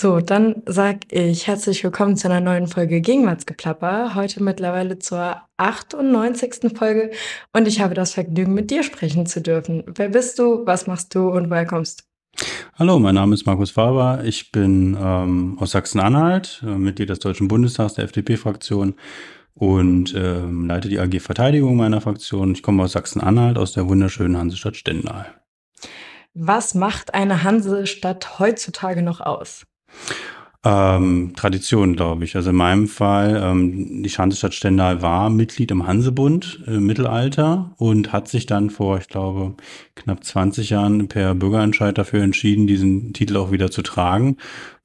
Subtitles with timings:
[0.00, 4.14] So, dann sag ich herzlich willkommen zu einer neuen Folge Gegenwartsgeplapper.
[4.14, 6.74] Heute mittlerweile zur 98.
[6.74, 7.10] Folge
[7.52, 9.84] und ich habe das Vergnügen, mit dir sprechen zu dürfen.
[9.86, 12.44] Wer bist du, was machst du und woher kommst du?
[12.78, 14.24] Hallo, mein Name ist Markus Faber.
[14.24, 18.94] Ich bin ähm, aus Sachsen-Anhalt, äh, Mitglied des Deutschen Bundestags der FDP-Fraktion
[19.52, 22.52] und ähm, leite die AG Verteidigung meiner Fraktion.
[22.52, 25.26] Ich komme aus Sachsen-Anhalt, aus der wunderschönen Hansestadt Stendal.
[26.32, 29.66] Was macht eine Hansestadt heutzutage noch aus?
[30.62, 32.36] Ähm, Tradition, glaube ich.
[32.36, 38.12] Also in meinem Fall, ähm, die Hansestadt Stendal war Mitglied im Hansebund im Mittelalter und
[38.12, 39.54] hat sich dann vor, ich glaube,
[39.94, 44.36] knapp 20 Jahren per Bürgerentscheid dafür entschieden, diesen Titel auch wieder zu tragen.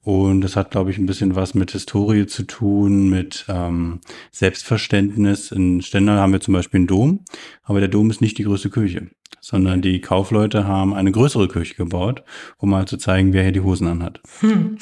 [0.02, 4.00] Und das hat, glaube ich, ein bisschen was mit Historie zu tun, mit ähm,
[4.30, 5.50] Selbstverständnis.
[5.50, 7.24] In Stendal haben wir zum Beispiel einen Dom,
[7.64, 9.08] aber der Dom ist nicht die größte Kirche,
[9.46, 12.24] sondern die Kaufleute haben eine größere Kirche gebaut,
[12.58, 14.20] um mal zu zeigen, wer hier die Hosen anhat.
[14.40, 14.76] Hm.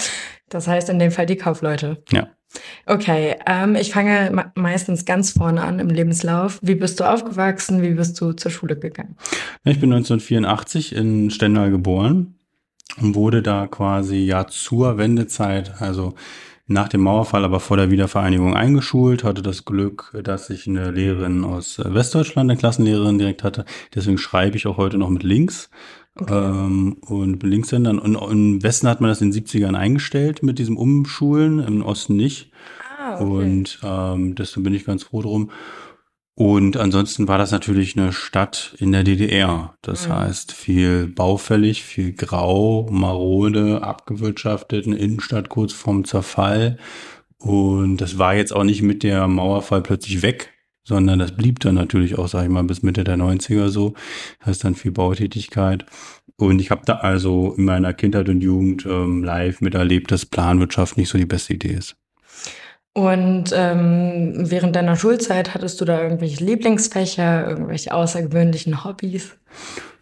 [0.48, 2.02] Das heißt in dem Fall die Kaufleute.
[2.10, 2.28] Ja.
[2.86, 6.60] Okay, ähm, ich fange meistens ganz vorne an im Lebenslauf.
[6.62, 7.82] Wie bist du aufgewachsen?
[7.82, 9.16] Wie bist du zur Schule gegangen?
[9.64, 12.38] Ich bin 1984 in Stendal geboren
[13.02, 16.14] und wurde da quasi ja zur Wendezeit, also
[16.66, 21.44] nach dem Mauerfall, aber vor der Wiedervereinigung eingeschult, hatte das Glück, dass ich eine Lehrerin
[21.44, 23.64] aus Westdeutschland, eine Klassenlehrerin direkt hatte.
[23.94, 25.70] Deswegen schreibe ich auch heute noch mit links.
[26.16, 26.32] Okay.
[26.32, 27.90] Ähm, und bin Linkshänder.
[27.90, 32.16] Und im Westen hat man das in den 70ern eingestellt mit diesem Umschulen, im Osten
[32.16, 32.50] nicht.
[32.98, 33.24] Ah, okay.
[33.24, 35.50] Und ähm, deswegen bin ich ganz froh drum.
[36.36, 39.76] Und ansonsten war das natürlich eine Stadt in der DDR.
[39.82, 40.14] Das mhm.
[40.14, 46.78] heißt, viel baufällig, viel grau, marode, abgewirtschaftet, eine Innenstadt kurz vorm Zerfall.
[47.38, 51.76] Und das war jetzt auch nicht mit der Mauerfall plötzlich weg, sondern das blieb dann
[51.76, 53.94] natürlich auch, sag ich mal, bis Mitte der 90er so.
[54.40, 55.86] Das heißt dann viel Bautätigkeit.
[56.36, 60.96] Und ich habe da also in meiner Kindheit und Jugend ähm, live miterlebt, dass Planwirtschaft
[60.96, 61.96] nicht so die beste Idee ist.
[62.94, 69.36] Und ähm, während deiner Schulzeit hattest du da irgendwelche Lieblingsfächer, irgendwelche außergewöhnlichen Hobbys?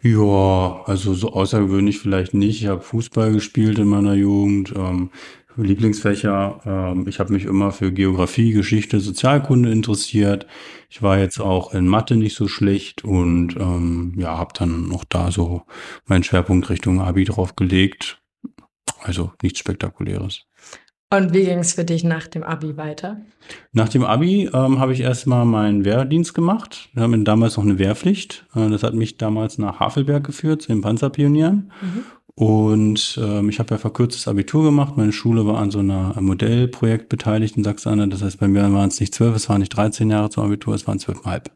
[0.03, 2.61] Ja, also so außergewöhnlich vielleicht nicht.
[2.61, 4.73] Ich habe Fußball gespielt in meiner Jugend.
[4.75, 5.09] Ähm,
[5.55, 6.61] Lieblingsfächer.
[6.65, 10.47] Ähm, ich habe mich immer für Geografie, Geschichte, Sozialkunde interessiert.
[10.89, 15.03] Ich war jetzt auch in Mathe nicht so schlecht und ähm, ja, habe dann noch
[15.03, 15.63] da so
[16.05, 18.21] meinen Schwerpunkt Richtung Abi drauf gelegt.
[19.01, 20.45] Also nichts Spektakuläres.
[21.15, 23.21] Und wie ging es für dich nach dem Abi weiter?
[23.71, 26.89] Nach dem Abi ähm, habe ich erstmal meinen Wehrdienst gemacht.
[26.93, 28.47] Wir haben damals noch eine Wehrpflicht.
[28.55, 31.71] Äh, das hat mich damals nach Havelberg geführt, zu den Panzerpionieren.
[31.81, 32.03] Mhm.
[32.35, 34.97] Und ähm, ich habe ja verkürztes Abitur gemacht.
[34.97, 38.11] Meine Schule war an so einer Modellprojekt beteiligt in Sachsen-Anhalt.
[38.11, 40.73] Das heißt, bei mir waren es nicht zwölf, es waren nicht 13 Jahre zum Abitur,
[40.73, 41.51] es waren zwölfeinhalb.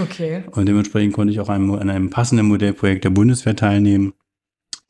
[0.00, 0.44] Okay.
[0.52, 4.12] Und dementsprechend konnte ich auch an einem, einem passenden Modellprojekt der Bundeswehr teilnehmen.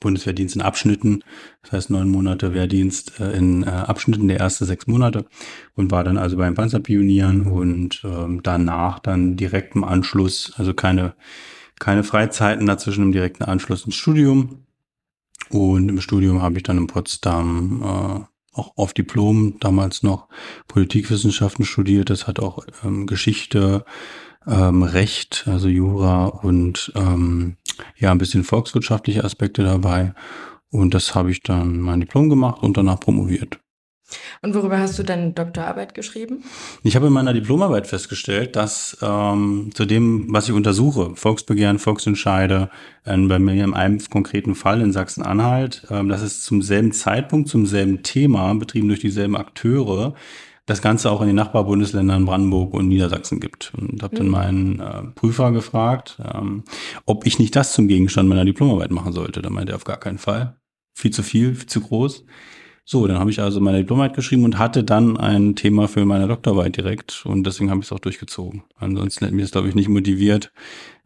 [0.00, 1.22] Bundeswehrdienst in Abschnitten,
[1.62, 5.26] das heißt neun Monate Wehrdienst äh, in äh, Abschnitten der erste sechs Monate
[5.74, 11.14] und war dann also beim Panzerpionieren und ähm, danach dann direkt im Anschluss, also keine,
[11.78, 14.64] keine Freizeiten dazwischen im direkten Anschluss ins Studium.
[15.48, 20.28] Und im Studium habe ich dann in Potsdam äh, auch auf Diplom damals noch
[20.68, 22.10] Politikwissenschaften studiert.
[22.10, 23.84] Das hat auch ähm, Geschichte,
[24.46, 27.56] ähm, Recht, also Jura und ähm,
[27.96, 30.14] ja, ein bisschen volkswirtschaftliche Aspekte dabei.
[30.70, 33.58] Und das habe ich dann mein Diplom gemacht und danach promoviert.
[34.42, 36.42] Und worüber hast du deine Doktorarbeit geschrieben?
[36.82, 42.70] Ich habe in meiner Diplomarbeit festgestellt, dass ähm, zu dem, was ich untersuche, Volksbegehren, Volksentscheide,
[43.04, 47.48] äh, bei mir in einem konkreten Fall in Sachsen-Anhalt, ähm, dass es zum selben Zeitpunkt,
[47.48, 50.14] zum selben Thema, betrieben durch dieselben Akteure,
[50.70, 53.72] das Ganze auch in den Nachbarbundesländern Brandenburg und Niedersachsen gibt.
[53.76, 54.32] Und habe dann mhm.
[54.32, 56.62] meinen äh, Prüfer gefragt, ähm,
[57.06, 59.42] ob ich nicht das zum Gegenstand meiner Diplomarbeit machen sollte.
[59.42, 60.56] Da meinte er auf gar keinen Fall.
[60.94, 62.24] Viel zu viel, viel zu groß.
[62.84, 66.28] So, dann habe ich also meine Diplomarbeit geschrieben und hatte dann ein Thema für meine
[66.28, 68.62] Doktorarbeit direkt und deswegen habe ich es auch durchgezogen.
[68.76, 70.52] Ansonsten hätte mich das, glaube ich, nicht motiviert.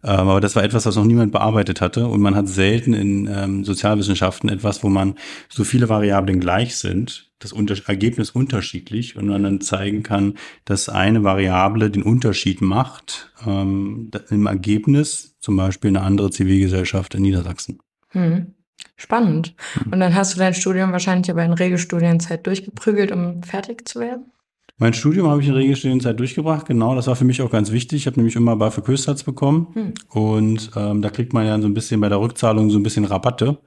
[0.04, 3.26] Ähm, aber das war etwas, was noch niemand bearbeitet hatte und man hat selten in
[3.26, 5.15] ähm, Sozialwissenschaften etwas, wo man
[5.48, 10.34] so viele Variablen gleich sind, das Unter Ergebnis unterschiedlich und man dann zeigen kann,
[10.67, 17.23] dass eine Variable den Unterschied macht ähm, im Ergebnis, zum Beispiel eine andere Zivilgesellschaft in
[17.23, 17.78] Niedersachsen.
[18.11, 18.55] Hm.
[18.96, 19.55] Spannend.
[19.84, 19.93] Mhm.
[19.93, 24.31] Und dann hast du dein Studium wahrscheinlich aber in Regelstudienzeit durchgeprügelt, um fertig zu werden?
[24.76, 26.97] Mein Studium habe ich in Regelstudienzeit durchgebracht, genau.
[26.97, 28.03] Das war für mich auch ganz wichtig.
[28.03, 29.69] Ich habe nämlich immer BAföG Höchstsatz bekommen.
[29.75, 29.94] Hm.
[30.09, 33.05] Und ähm, da kriegt man ja so ein bisschen bei der Rückzahlung so ein bisschen
[33.05, 33.59] Rabatte,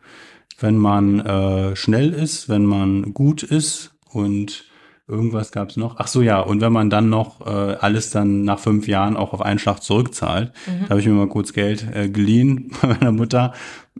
[0.59, 4.65] wenn man äh, schnell ist, wenn man gut ist und
[5.09, 5.95] Irgendwas gab es noch.
[5.99, 6.41] Ach so, ja.
[6.41, 9.81] Und wenn man dann noch äh, alles dann nach fünf Jahren auch auf einen Schlag
[9.81, 10.81] zurückzahlt, mhm.
[10.81, 13.53] da habe ich mir mal kurz Geld äh, geliehen bei meiner Mutter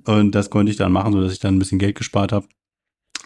[0.06, 2.46] und das konnte ich dann machen, so dass ich dann ein bisschen Geld gespart habe.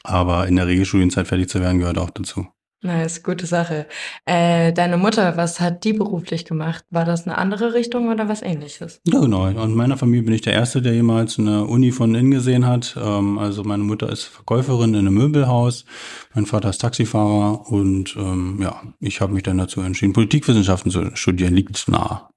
[0.04, 2.48] Aber in der Regelstudienzeit fertig zu werden, gehört auch dazu.
[2.84, 3.86] Nice, gute Sache.
[4.26, 6.84] Äh, deine Mutter, was hat die beruflich gemacht?
[6.90, 9.02] War das eine andere Richtung oder was ähnliches?
[9.06, 9.46] Ja, genau.
[9.46, 12.66] Und in meiner Familie bin ich der Erste, der jemals eine Uni von innen gesehen
[12.66, 12.98] hat.
[13.00, 15.86] Ähm, also meine Mutter ist Verkäuferin in einem Möbelhaus,
[16.34, 21.16] mein Vater ist Taxifahrer und ähm, ja, ich habe mich dann dazu entschieden, Politikwissenschaften zu
[21.16, 21.54] studieren.
[21.54, 22.31] Liegt nah.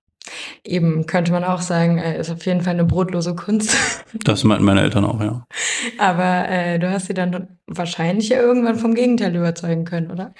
[0.64, 3.76] Eben könnte man auch sagen, äh, ist auf jeden Fall eine brotlose Kunst.
[4.24, 5.44] Das meinten meine Eltern auch, ja.
[5.98, 10.32] Aber äh, du hast sie dann wahrscheinlich ja irgendwann vom Gegenteil überzeugen können, oder?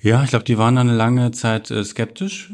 [0.00, 2.52] Ja, ich glaube, die waren dann eine lange Zeit äh, skeptisch,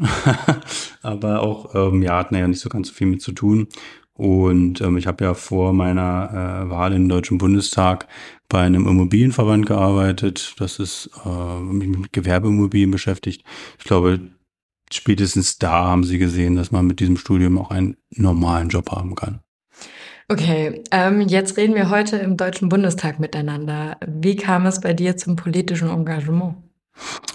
[1.02, 3.68] aber auch, ähm, ja, hatten ja nicht so ganz so viel mit zu tun.
[4.14, 8.06] Und ähm, ich habe ja vor meiner äh, Wahl in den Deutschen Bundestag
[8.48, 10.54] bei einem Immobilienverband gearbeitet.
[10.58, 13.44] Das ist äh, mich mit Gewerbeimmobilien beschäftigt.
[13.78, 14.20] Ich glaube,
[14.92, 19.14] spätestens da haben sie gesehen, dass man mit diesem Studium auch einen normalen Job haben
[19.14, 19.40] kann.
[20.28, 23.98] Okay, ähm, jetzt reden wir heute im Deutschen Bundestag miteinander.
[24.06, 26.54] Wie kam es bei dir zum politischen Engagement?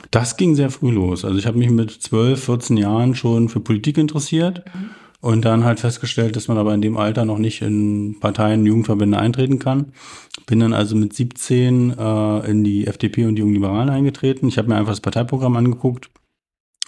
[0.10, 1.24] Das ging sehr früh los.
[1.24, 4.90] Also ich habe mich mit 12, 14 Jahren schon für Politik interessiert mhm.
[5.22, 9.20] und dann halt festgestellt, dass man aber in dem Alter noch nicht in Parteien, Jugendverbände
[9.20, 9.92] eintreten kann.
[10.48, 14.48] Bin dann also mit 17 äh, in die FDP und die Jungen Liberalen eingetreten.
[14.48, 16.10] Ich habe mir einfach das Parteiprogramm angeguckt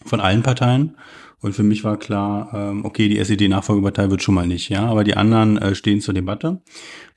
[0.05, 0.95] von allen Parteien.
[1.41, 5.03] Und für mich war klar, ähm, okay, die SED-Nachfolgepartei wird schon mal nicht, ja, aber
[5.03, 6.61] die anderen äh, stehen zur Debatte.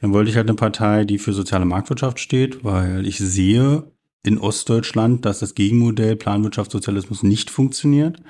[0.00, 3.84] Dann wollte ich halt eine Partei, die für soziale Marktwirtschaft steht, weil ich sehe
[4.22, 8.22] in Ostdeutschland, dass das Gegenmodell Planwirtschaftssozialismus nicht funktioniert.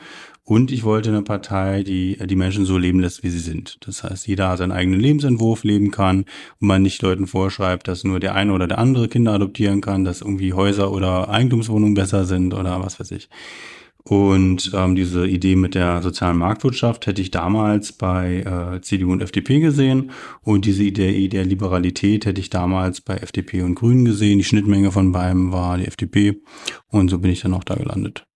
[0.47, 3.79] Und ich wollte eine Partei, die die Menschen so leben lässt, wie sie sind.
[3.87, 6.27] Das heißt, jeder seinen eigenen Lebensentwurf leben kann
[6.61, 10.05] und man nicht Leuten vorschreibt, dass nur der eine oder der andere Kinder adoptieren kann,
[10.05, 13.31] dass irgendwie Häuser oder Eigentumswohnungen besser sind oder was weiß ich.
[14.07, 19.23] Und ähm, diese Idee mit der sozialen Marktwirtschaft hätte ich damals bei äh, CDU und
[19.23, 20.11] FDP gesehen.
[20.43, 24.39] Und diese Idee der Liberalität hätte ich damals bei FDP und Grünen gesehen.
[24.39, 26.43] Die Schnittmenge von beiden war die FDP.
[26.89, 28.27] Und so bin ich dann auch da gelandet.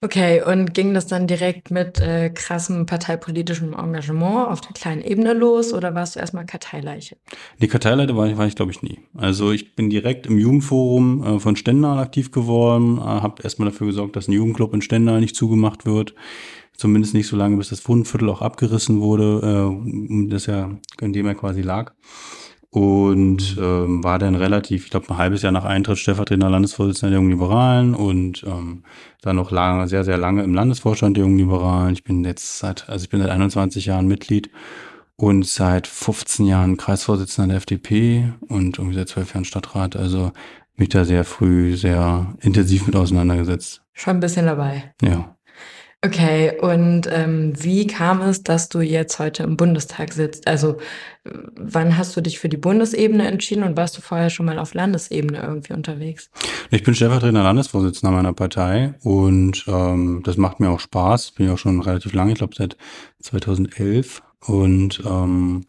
[0.00, 5.32] Okay, und ging das dann direkt mit äh, krassem parteipolitischem Engagement auf der kleinen Ebene
[5.32, 7.16] los oder warst du erstmal Karteileiche?
[7.60, 8.98] Die Karteileiter war ich, war ich glaube ich, nie.
[9.16, 13.86] Also ich bin direkt im Jugendforum äh, von Stendal aktiv geworden, äh, habe erstmal dafür
[13.86, 16.14] gesorgt, dass ein Jugendclub in Stendal nicht zugemacht wird.
[16.76, 21.26] Zumindest nicht so lange, bis das Wohnviertel auch abgerissen wurde, äh, das ja, in dem
[21.26, 21.92] er quasi lag
[22.74, 27.20] und ähm, war dann relativ, ich glaube, ein halbes Jahr nach Eintritt stellvertretender Landesvorsitzender der
[27.20, 28.82] Jungen Liberalen und ähm,
[29.22, 31.92] dann noch lange, sehr, sehr lange im Landesvorstand der Jungen Liberalen.
[31.92, 34.50] Ich bin jetzt seit, also ich bin seit 21 Jahren Mitglied
[35.14, 39.94] und seit 15 Jahren Kreisvorsitzender der FDP und irgendwie seit 12 Jahren Stadtrat.
[39.94, 40.32] Also
[40.74, 43.84] mich da sehr früh sehr intensiv mit auseinandergesetzt.
[43.92, 44.92] Schon ein bisschen dabei.
[45.00, 45.33] Ja.
[46.04, 50.46] Okay, und ähm, wie kam es, dass du jetzt heute im Bundestag sitzt?
[50.46, 50.76] Also
[51.56, 54.74] wann hast du dich für die Bundesebene entschieden und warst du vorher schon mal auf
[54.74, 56.30] Landesebene irgendwie unterwegs?
[56.70, 61.30] Ich bin stellvertretender Landesvorsitzender meiner Partei und ähm, das macht mir auch Spaß.
[61.32, 62.76] Bin ja auch schon relativ lange, ich glaube seit
[63.20, 65.64] 2011 und ähm,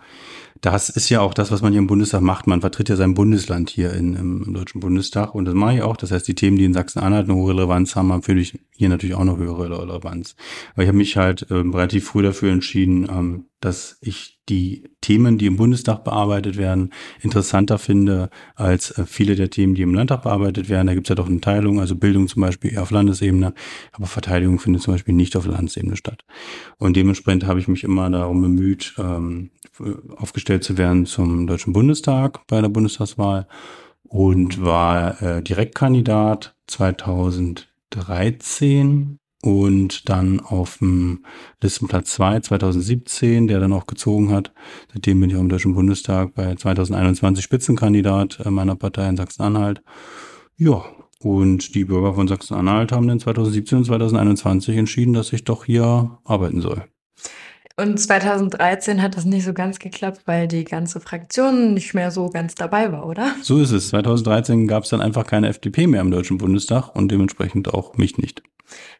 [0.65, 2.47] das ist ja auch das, was man hier im Bundestag macht.
[2.47, 5.95] Man vertritt ja sein Bundesland hier in, im, Deutschen Bundestag und das mache ich auch.
[5.95, 8.89] Das heißt, die Themen, die in Sachsen-Anhalt eine hohe Relevanz haben, haben für mich hier
[8.89, 10.35] natürlich auch eine höhere Relevanz.
[10.73, 15.37] Aber ich habe mich halt ähm, relativ früh dafür entschieden, ähm, dass ich die Themen,
[15.37, 16.91] die im Bundestag bearbeitet werden,
[17.21, 20.87] interessanter finde als äh, viele der Themen, die im Landtag bearbeitet werden.
[20.87, 23.53] Da gibt es ja doch eine Teilung, also Bildung zum Beispiel eher auf Landesebene,
[23.91, 26.25] aber Verteidigung findet zum Beispiel nicht auf Landesebene statt.
[26.79, 29.51] Und dementsprechend habe ich mich immer darum bemüht, ähm,
[30.15, 33.47] aufgestellt zu werden zum Deutschen Bundestag bei der Bundestagswahl
[34.03, 41.23] und war äh, Direktkandidat 2013 und dann auf dem
[41.61, 44.51] Listenplatz 2 2017, der dann auch gezogen hat.
[44.91, 49.83] Seitdem bin ich auch im Deutschen Bundestag bei 2021 Spitzenkandidat äh, meiner Partei in Sachsen-Anhalt.
[50.57, 50.83] Ja,
[51.19, 56.17] und die Bürger von Sachsen-Anhalt haben dann 2017 und 2021 entschieden, dass ich doch hier
[56.23, 56.85] arbeiten soll.
[57.77, 62.29] Und 2013 hat das nicht so ganz geklappt, weil die ganze Fraktion nicht mehr so
[62.29, 63.35] ganz dabei war, oder?
[63.41, 63.89] So ist es.
[63.89, 68.17] 2013 gab es dann einfach keine FDP mehr im Deutschen Bundestag und dementsprechend auch mich
[68.17, 68.43] nicht.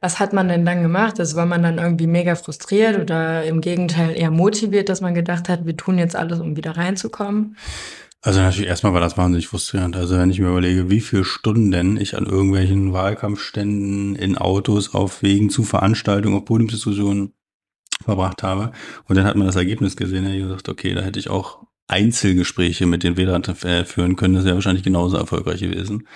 [0.02, 1.20] Was hat man denn dann gemacht?
[1.20, 5.48] Also war man dann irgendwie mega frustriert oder im Gegenteil eher motiviert, dass man gedacht
[5.48, 7.56] hat, wir tun jetzt alles, um wieder reinzukommen?
[8.22, 9.96] Also natürlich erstmal war das wahnsinnig frustrierend.
[9.96, 15.22] Also wenn ich mir überlege, wie viele Stunden ich an irgendwelchen Wahlkampfständen, in Autos, auf
[15.22, 17.34] Wegen zu Veranstaltungen, auf Podiumsdiskussionen
[18.04, 18.72] verbracht habe.
[19.08, 20.28] Und dann hat man das Ergebnis gesehen.
[20.28, 24.34] Ich gesagt, okay, da hätte ich auch Einzelgespräche mit den Wählern äh, führen können.
[24.34, 26.08] Das wäre wahrscheinlich genauso erfolgreich gewesen.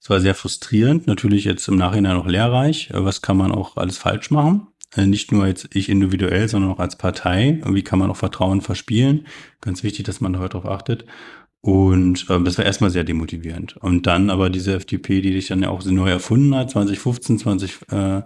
[0.00, 2.90] Es war sehr frustrierend, natürlich jetzt im Nachhinein auch lehrreich.
[2.92, 4.68] Was kann man auch alles falsch machen?
[4.94, 7.60] Äh, nicht nur jetzt ich individuell, sondern auch als Partei.
[7.66, 9.26] Wie kann man auch Vertrauen verspielen?
[9.60, 11.06] Ganz wichtig, dass man darauf achtet.
[11.60, 13.76] Und äh, das war erstmal sehr demotivierend.
[13.78, 17.78] Und dann aber diese FDP, die sich dann ja auch neu erfunden hat, 2015, 20,
[17.90, 18.22] äh,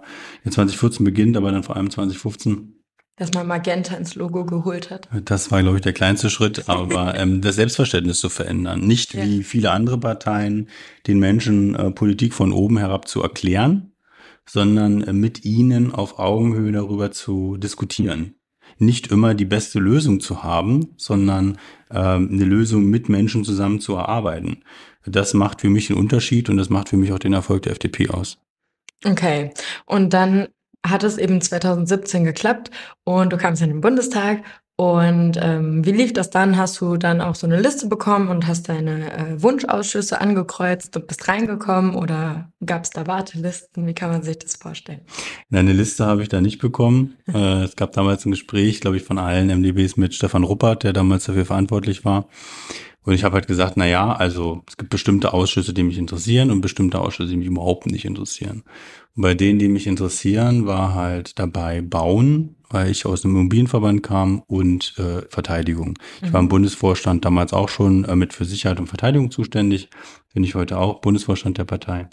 [0.47, 2.80] 2014 beginnt, aber dann vor allem 2015
[3.17, 5.07] dass man Magenta ins Logo geholt hat.
[5.25, 8.81] Das war, glaube ich, der kleinste Schritt, aber ähm, das Selbstverständnis zu verändern.
[8.81, 9.23] Nicht ja.
[9.23, 10.69] wie viele andere Parteien
[11.07, 13.93] den Menschen äh, Politik von oben herab zu erklären,
[14.47, 18.35] sondern äh, mit ihnen auf Augenhöhe darüber zu diskutieren.
[18.77, 21.57] Nicht immer die beste Lösung zu haben, sondern
[21.89, 24.63] äh, eine Lösung mit Menschen zusammen zu erarbeiten.
[25.05, 27.73] Das macht für mich einen Unterschied und das macht für mich auch den Erfolg der
[27.73, 28.37] FDP aus.
[29.03, 29.51] Okay.
[29.85, 30.47] Und dann
[30.85, 32.71] hat es eben 2017 geklappt
[33.03, 34.43] und du kamst in den Bundestag.
[34.77, 36.57] Und ähm, wie lief das dann?
[36.57, 41.05] Hast du dann auch so eine Liste bekommen und hast deine äh, Wunschausschüsse angekreuzt und
[41.05, 43.85] bist reingekommen oder gab es da Wartelisten?
[43.85, 45.01] Wie kann man sich das vorstellen?
[45.51, 47.15] Eine Liste habe ich da nicht bekommen.
[47.31, 50.93] äh, es gab damals ein Gespräch, glaube ich, von allen MDBs mit Stefan Ruppert, der
[50.93, 52.27] damals dafür verantwortlich war.
[53.03, 56.51] Und ich habe halt gesagt, na ja, also es gibt bestimmte Ausschüsse, die mich interessieren
[56.51, 58.63] und bestimmte Ausschüsse, die mich überhaupt nicht interessieren.
[59.15, 64.41] Bei denen, die mich interessieren, war halt dabei Bauen, weil ich aus einem Immobilienverband kam
[64.47, 65.99] und äh, Verteidigung.
[66.21, 66.33] Ich mhm.
[66.33, 69.89] war im Bundesvorstand damals auch schon äh, mit für Sicherheit und Verteidigung zuständig.
[70.33, 72.07] Bin ich heute auch Bundesvorstand der Partei.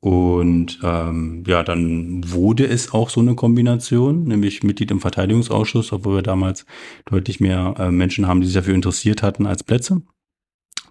[0.00, 6.16] Und ähm, ja, dann wurde es auch so eine Kombination, nämlich Mitglied im Verteidigungsausschuss, obwohl
[6.16, 6.66] wir damals
[7.06, 10.02] deutlich mehr äh, Menschen haben, die sich dafür interessiert hatten als Plätze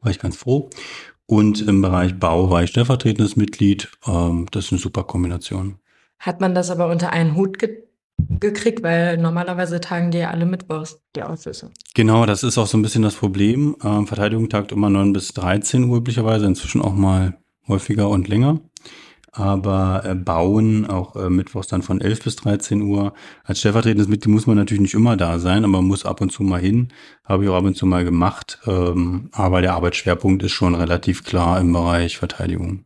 [0.04, 0.70] war ich ganz froh.
[1.26, 3.90] Und im Bereich Bau war ich stellvertretendes Mitglied.
[4.06, 5.80] Ähm, das ist eine super Kombination.
[6.20, 7.84] Hat man das aber unter einen Hut ge
[8.40, 11.72] gekriegt, weil normalerweise tagen die ja alle Mittwochs, die Ausschüsse.
[11.96, 13.76] Genau, das ist auch so ein bisschen das Problem.
[13.84, 17.38] Ähm, Verteidigung tagt immer 9 bis 13 Uhr üblicherweise, inzwischen auch mal
[17.68, 18.62] häufiger und länger
[19.34, 23.14] aber äh, bauen, auch äh, mittwochs dann von 11 bis 13 Uhr.
[23.44, 26.32] Als stellvertretendes Mitglied muss man natürlich nicht immer da sein, aber man muss ab und
[26.32, 26.90] zu mal hin.
[27.26, 28.60] Habe ich auch ab und zu mal gemacht.
[28.68, 32.86] Ähm, aber der Arbeitsschwerpunkt ist schon relativ klar im Bereich Verteidigung.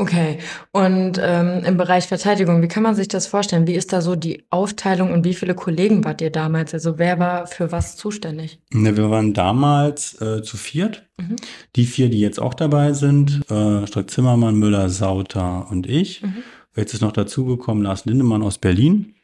[0.00, 0.38] Okay,
[0.72, 3.66] und ähm, im Bereich Verteidigung, wie kann man sich das vorstellen?
[3.66, 6.72] Wie ist da so die Aufteilung und wie viele Kollegen wart ihr damals?
[6.72, 8.60] Also wer war für was zuständig?
[8.72, 11.06] Ne, wir waren damals äh, zu viert.
[11.18, 11.36] Mhm.
[11.76, 16.22] Die vier, die jetzt auch dabei sind, äh, Strack Zimmermann, Müller, Sauter und ich.
[16.22, 16.44] Mhm.
[16.74, 19.16] Jetzt ist noch dazugekommen Lars Lindemann aus Berlin.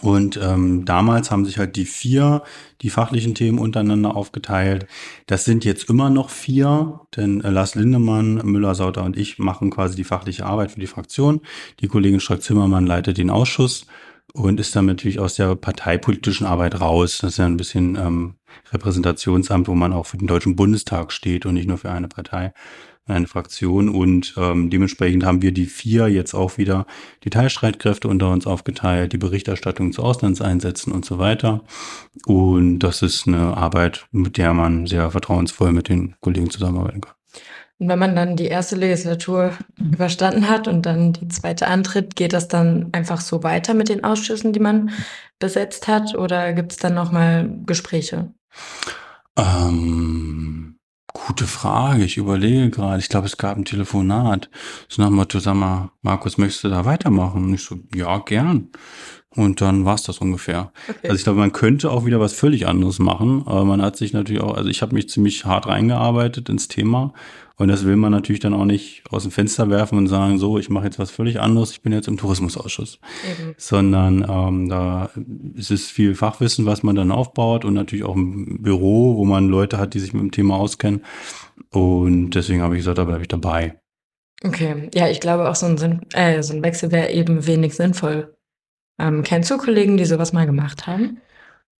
[0.00, 2.42] Und ähm, damals haben sich halt die vier
[2.82, 4.86] die fachlichen Themen untereinander aufgeteilt.
[5.26, 9.70] Das sind jetzt immer noch vier, denn äh, Lars Lindemann, Müller, Sauter und ich machen
[9.70, 11.40] quasi die fachliche Arbeit für die Fraktion.
[11.80, 13.86] Die Kollegin Strack-Zimmermann leitet den Ausschuss
[14.34, 17.18] und ist dann natürlich aus der parteipolitischen Arbeit raus.
[17.20, 18.34] Das ist ja ein bisschen ähm,
[18.72, 22.52] Repräsentationsamt, wo man auch für den Deutschen Bundestag steht und nicht nur für eine Partei
[23.06, 26.86] eine Fraktion und ähm, dementsprechend haben wir die vier jetzt auch wieder
[27.24, 31.62] die Teilstreitkräfte unter uns aufgeteilt, die Berichterstattung zu Auslandseinsätzen und so weiter.
[32.26, 37.14] Und das ist eine Arbeit, mit der man sehr vertrauensvoll mit den Kollegen zusammenarbeiten kann.
[37.78, 42.32] Und wenn man dann die erste Legislatur überstanden hat und dann die zweite antritt, geht
[42.32, 44.90] das dann einfach so weiter mit den Ausschüssen, die man
[45.40, 48.32] besetzt hat, oder gibt es dann nochmal Gespräche?
[49.36, 50.71] Ähm,
[51.14, 52.04] Gute Frage.
[52.04, 52.98] Ich überlege gerade.
[52.98, 54.48] Ich glaube, es gab ein Telefonat.
[54.88, 57.44] So nach dem Motto, sag mal, Markus, möchtest du da weitermachen?
[57.44, 58.70] Und ich so, ja, gern.
[59.34, 60.72] Und dann war es das ungefähr.
[60.88, 61.08] Okay.
[61.08, 64.12] Also ich glaube, man könnte auch wieder was völlig anderes machen, aber man hat sich
[64.12, 67.14] natürlich auch, also ich habe mich ziemlich hart reingearbeitet ins Thema
[67.56, 70.58] und das will man natürlich dann auch nicht aus dem Fenster werfen und sagen, so,
[70.58, 72.98] ich mache jetzt was völlig anderes, ich bin jetzt im Tourismusausschuss.
[73.30, 73.54] Eben.
[73.56, 75.10] Sondern ähm, da
[75.54, 79.48] ist es viel Fachwissen, was man dann aufbaut und natürlich auch ein Büro, wo man
[79.48, 81.04] Leute hat, die sich mit dem Thema auskennen.
[81.70, 83.78] Und deswegen habe ich gesagt, da bleibe ich dabei.
[84.44, 87.76] Okay, ja, ich glaube auch so ein, Sinn, äh, so ein Wechsel wäre eben wenig
[87.76, 88.34] sinnvoll.
[89.02, 91.18] Ähm, kennst du Kollegen, die sowas mal gemacht haben?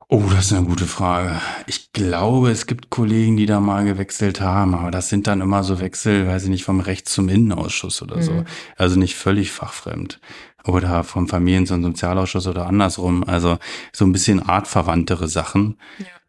[0.09, 1.41] Oh, das ist eine gute Frage.
[1.67, 5.62] Ich glaube, es gibt Kollegen, die da mal gewechselt haben, aber das sind dann immer
[5.62, 8.23] so Wechsel, weiß ich nicht, vom Rechts zum Innenausschuss oder mhm.
[8.23, 8.45] so.
[8.76, 10.21] Also nicht völlig fachfremd.
[10.64, 13.25] Oder vom Familien- zum Sozialausschuss oder andersrum.
[13.25, 13.59] Also
[13.93, 15.79] so ein bisschen artverwandtere Sachen.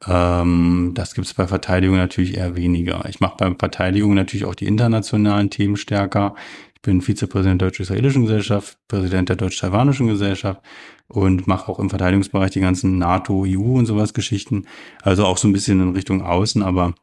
[0.08, 0.42] Ja.
[0.42, 3.04] Ähm, das gibt's bei Verteidigung natürlich eher weniger.
[3.10, 6.36] Ich mache bei Verteidigung natürlich auch die internationalen Themen stärker
[6.84, 10.62] bin Vizepräsident der Deutsch-Israelischen Gesellschaft, Präsident der Deutsch-Taiwanischen Gesellschaft
[11.08, 14.68] und mache auch im Verteidigungsbereich die ganzen NATO, EU und sowas Geschichten.
[15.02, 16.94] Also auch so ein bisschen in Richtung Außen, aber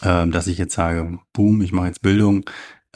[0.00, 2.48] äh, dass ich jetzt sage, boom, ich mache jetzt Bildung,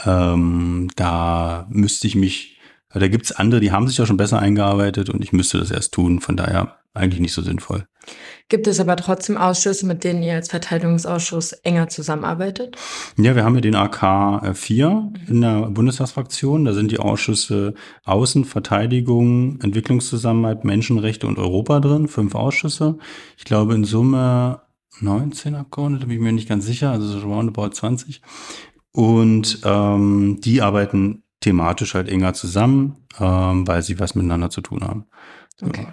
[0.04, 2.57] ähm, da müsste ich mich,
[2.90, 5.92] da gibt's andere, die haben sich ja schon besser eingearbeitet und ich müsste das erst
[5.92, 6.20] tun.
[6.20, 7.86] Von daher eigentlich nicht so sinnvoll.
[8.48, 12.76] Gibt es aber trotzdem Ausschüsse, mit denen ihr als Verteidigungsausschuss enger zusammenarbeitet?
[13.18, 15.12] Ja, wir haben ja den AK 4 mhm.
[15.28, 16.64] in der Bundestagsfraktion.
[16.64, 22.08] Da sind die Ausschüsse Außen, Verteidigung, Entwicklungszusammenarbeit, Menschenrechte und Europa drin.
[22.08, 22.96] Fünf Ausschüsse.
[23.36, 24.62] Ich glaube in Summe
[25.00, 28.22] 19 Abgeordnete, bin ich mir nicht ganz sicher, also so roundabout 20.
[28.92, 34.82] Und ähm, die arbeiten thematisch halt enger zusammen, ähm, weil sie was miteinander zu tun
[34.82, 35.06] haben.
[35.62, 35.86] Okay.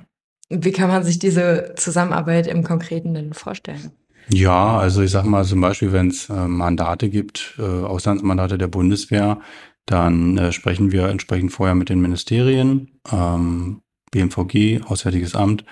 [0.49, 3.91] Wie kann man sich diese Zusammenarbeit im Konkreten denn vorstellen?
[4.29, 8.67] Ja, also ich sag mal zum Beispiel, wenn es äh, Mandate gibt, äh, Auslandsmandate der
[8.67, 9.39] Bundeswehr,
[9.85, 15.63] dann äh, sprechen wir entsprechend vorher mit den Ministerien, ähm, BMVG, Auswärtiges Amt.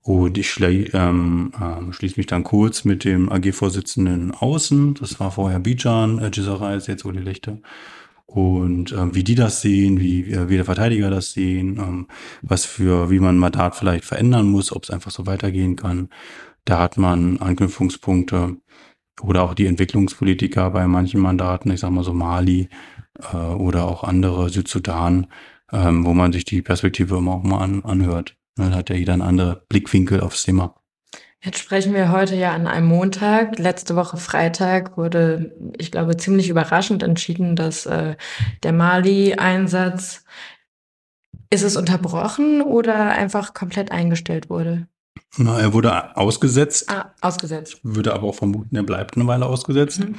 [0.00, 4.94] Und ich schließe ähm, äh, schließ mich dann kurz mit dem AG-Vorsitzenden Außen.
[4.94, 7.60] Das war vorher Bijan, äh, Giserai ist jetzt Uli Lechte.
[8.30, 12.08] Und ähm, wie die das sehen, wie, wie der Verteidiger das sehen, ähm,
[12.42, 16.10] was für, wie man Mandat vielleicht verändern muss, ob es einfach so weitergehen kann.
[16.66, 18.58] Da hat man Anknüpfungspunkte
[19.22, 22.68] oder auch die Entwicklungspolitiker bei manchen Mandaten, ich sag mal so Mali
[23.32, 25.28] äh, oder auch andere, Südsudan,
[25.72, 28.36] ähm, wo man sich die Perspektive immer auch mal an, anhört.
[28.56, 30.77] Dann hat ja jeder einen anderen Blickwinkel aufs Thema.
[31.44, 33.58] Jetzt sprechen wir heute ja an einem Montag.
[33.58, 38.16] Letzte Woche Freitag wurde, ich glaube, ziemlich überraschend entschieden, dass äh,
[38.64, 40.24] der Mali-Einsatz,
[41.50, 44.86] ist es unterbrochen oder einfach komplett eingestellt wurde?
[45.36, 46.90] Na, er wurde ausgesetzt.
[46.90, 47.80] Ah, ausgesetzt.
[47.82, 50.00] Würde aber auch vermuten, er bleibt eine Weile ausgesetzt.
[50.00, 50.14] Mhm.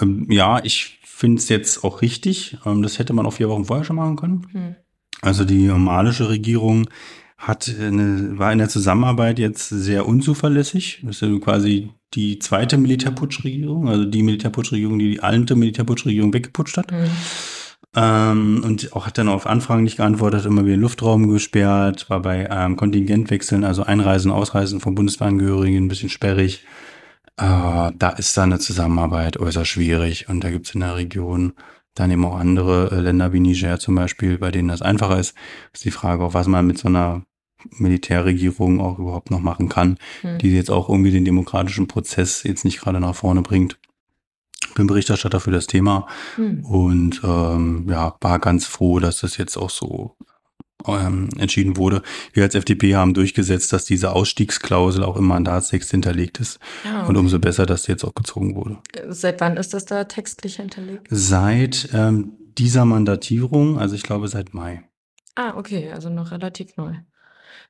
[0.00, 2.58] Ähm, ja, ich finde es jetzt auch richtig.
[2.64, 4.46] Ähm, das hätte man auch vier Wochen vorher schon machen können.
[4.52, 4.76] Mhm.
[5.22, 6.88] Also die malische Regierung
[7.38, 11.02] hat eine, war in der Zusammenarbeit jetzt sehr unzuverlässig.
[11.04, 16.92] Das ist quasi die zweite Militärputschregierung, also die Militärputschregierung, die die alte Militärputschregierung weggeputscht hat.
[16.92, 17.10] Mhm.
[17.94, 22.48] Ähm, und auch hat dann auf Anfragen nicht geantwortet, immer wieder Luftraum gesperrt, war bei
[22.50, 26.64] ähm, Kontingentwechseln, also Einreisen, Ausreisen von Bundeswehrangehörigen ein bisschen sperrig.
[27.38, 31.54] Äh, da ist dann eine Zusammenarbeit äußerst schwierig und da gibt es in der Region
[31.96, 35.34] dann eben auch andere äh, Länder wie Niger zum Beispiel, bei denen das einfacher ist.
[35.72, 37.22] Ist die Frage, auch was man mit so einer
[37.70, 40.38] Militärregierung auch überhaupt noch machen kann, hm.
[40.38, 43.78] die jetzt auch irgendwie den demokratischen Prozess jetzt nicht gerade nach vorne bringt
[44.74, 46.64] bin Berichterstatter für das Thema hm.
[46.64, 50.16] und ähm, ja, war ganz froh, dass das jetzt auch so
[50.88, 52.02] ähm, entschieden wurde.
[52.32, 56.58] Wir als FDP haben durchgesetzt, dass diese Ausstiegsklausel auch im Mandatstext hinterlegt ist.
[56.84, 57.08] Ja, okay.
[57.08, 58.78] Und umso besser, dass die jetzt auch gezogen wurde.
[59.08, 61.06] Seit wann ist das da textlich hinterlegt?
[61.10, 64.82] Seit ähm, dieser Mandatierung, also ich glaube seit Mai.
[65.34, 66.94] Ah, okay, also noch relativ neu.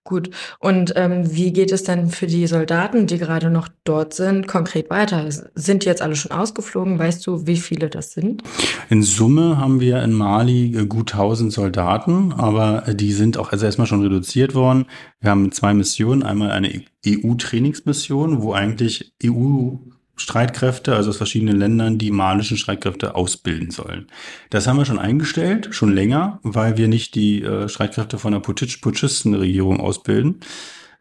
[0.07, 0.31] Gut.
[0.61, 4.89] Und ähm, wie geht es denn für die Soldaten, die gerade noch dort sind, konkret
[4.89, 5.27] weiter?
[5.55, 6.99] Sind die jetzt alle schon ausgeflogen?
[6.99, 8.45] Weißt du, wie viele das sind?
[8.89, 13.51] In Summe haben wir in Mali äh, gut 1000 Soldaten, aber äh, die sind auch
[13.51, 14.87] also erstmal schon reduziert worden.
[15.21, 16.23] Wir haben zwei Missionen.
[16.23, 19.75] Einmal eine EU-Trainingsmission, wo eigentlich EU
[20.17, 24.07] Streitkräfte, also aus verschiedenen Ländern, die malischen Streitkräfte ausbilden sollen.
[24.51, 28.41] Das haben wir schon eingestellt, schon länger, weil wir nicht die äh, Streitkräfte von der
[28.41, 30.41] Putschisten-Regierung ausbilden.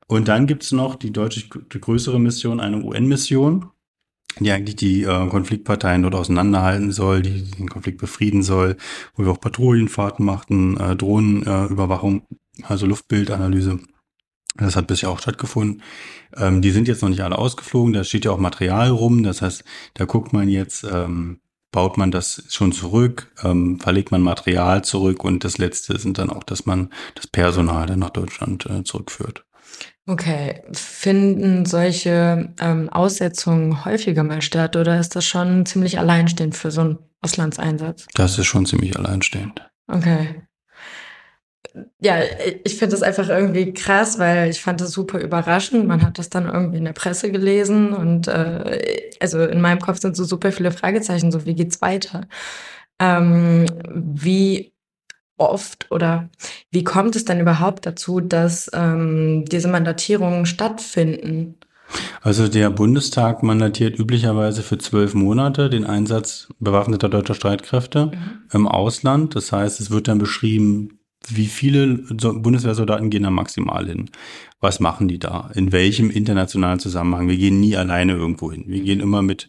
[0.07, 3.67] Und dann gibt's noch die deutlich größere Mission, eine UN-Mission,
[4.39, 8.75] die eigentlich die äh, Konfliktparteien dort auseinanderhalten soll, die den Konflikt befrieden soll,
[9.15, 12.23] wo wir auch Patrouillenfahrten machten, äh, Drohnenüberwachung,
[12.63, 13.79] also Luftbildanalyse.
[14.57, 15.81] Das hat bisher auch stattgefunden.
[16.35, 17.93] Ähm, die sind jetzt noch nicht alle ausgeflogen.
[17.93, 19.23] Da steht ja auch Material rum.
[19.23, 19.63] Das heißt,
[19.95, 21.41] da guckt man jetzt, ähm,
[21.71, 26.29] baut man das schon zurück, ähm, verlegt man Material zurück und das letzte sind dann
[26.29, 29.43] auch, dass man das Personal dann nach Deutschland äh, zurückführt.
[30.07, 36.71] Okay, finden solche ähm, Aussetzungen häufiger mal statt oder ist das schon ziemlich alleinstehend für
[36.71, 38.05] so einen Auslandseinsatz?
[38.13, 39.69] Das ist schon ziemlich alleinstehend.
[39.87, 40.44] Okay
[41.99, 42.19] ja,
[42.63, 45.87] ich finde das einfach irgendwie krass, weil ich fand das super überraschend.
[45.87, 49.99] Man hat das dann irgendwie in der Presse gelesen und äh, also in meinem Kopf
[49.99, 52.27] sind so super viele Fragezeichen, so wie geht's weiter?
[52.99, 54.73] Ähm, wie
[55.37, 56.29] oft oder
[56.71, 61.55] wie kommt es denn überhaupt dazu, dass ähm, diese Mandatierungen stattfinden?
[62.21, 68.41] Also der Bundestag mandatiert üblicherweise für zwölf Monate den Einsatz bewaffneter deutscher Streitkräfte mhm.
[68.51, 69.35] im Ausland.
[69.35, 70.99] Das heißt, es wird dann beschrieben,
[71.29, 74.09] wie viele Bundeswehrsoldaten gehen da maximal hin?
[74.59, 75.51] Was machen die da?
[75.53, 77.27] In welchem internationalen Zusammenhang?
[77.27, 78.65] Wir gehen nie alleine irgendwo hin.
[78.67, 79.47] Wir gehen immer mit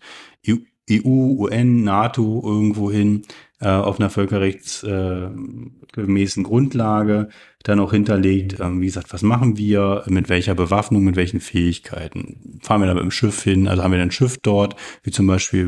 [0.48, 3.22] EU, UN, NATO irgendwo hin,
[3.60, 7.28] äh, auf einer völkerrechtsgemäßen äh, Grundlage
[7.68, 12.58] dann auch hinterlegt, ähm, wie gesagt, was machen wir, mit welcher Bewaffnung, mit welchen Fähigkeiten.
[12.62, 15.26] Fahren wir da mit dem Schiff hin, also haben wir ein Schiff dort, wie zum
[15.26, 15.66] Beispiel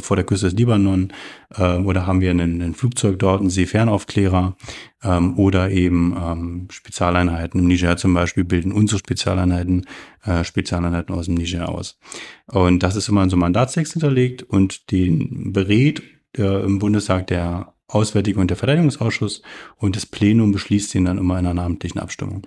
[0.00, 1.12] vor der Küste des Libanon,
[1.56, 4.56] äh, oder haben wir ein, Flugzeug dort, einen Seefernaufklärer,
[5.02, 7.60] ähm, oder eben ähm, Spezialeinheiten.
[7.60, 9.86] Im Niger zum Beispiel bilden unsere Spezialeinheiten
[10.24, 11.98] äh, Spezialeinheiten aus dem Niger aus.
[12.46, 16.02] Und das ist immer in so einem Mandatstext hinterlegt und den berät
[16.36, 19.42] äh, im Bundestag der Auswärtige und der Verteidigungsausschuss
[19.76, 22.46] und das Plenum beschließt ihn dann immer in einer namentlichen Abstimmung.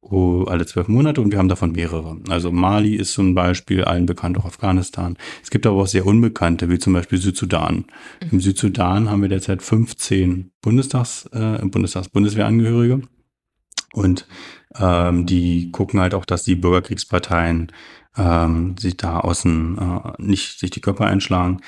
[0.00, 2.18] oh, alle zwölf Monate und wir haben davon mehrere.
[2.28, 5.16] Also Mali ist zum Beispiel allen bekannt, auch Afghanistan.
[5.42, 7.86] Es gibt aber auch sehr unbekannte, wie zum Beispiel Südsudan.
[8.22, 8.28] Mhm.
[8.32, 13.02] Im Südsudan haben wir derzeit 15 Bundestags, äh, Bundestags-Bundeswehrangehörige
[13.94, 14.28] und
[14.78, 17.72] ähm, die gucken halt auch, dass die Bürgerkriegsparteien
[18.16, 21.60] ähm, sich da außen äh, nicht sich die Körper einschlagen.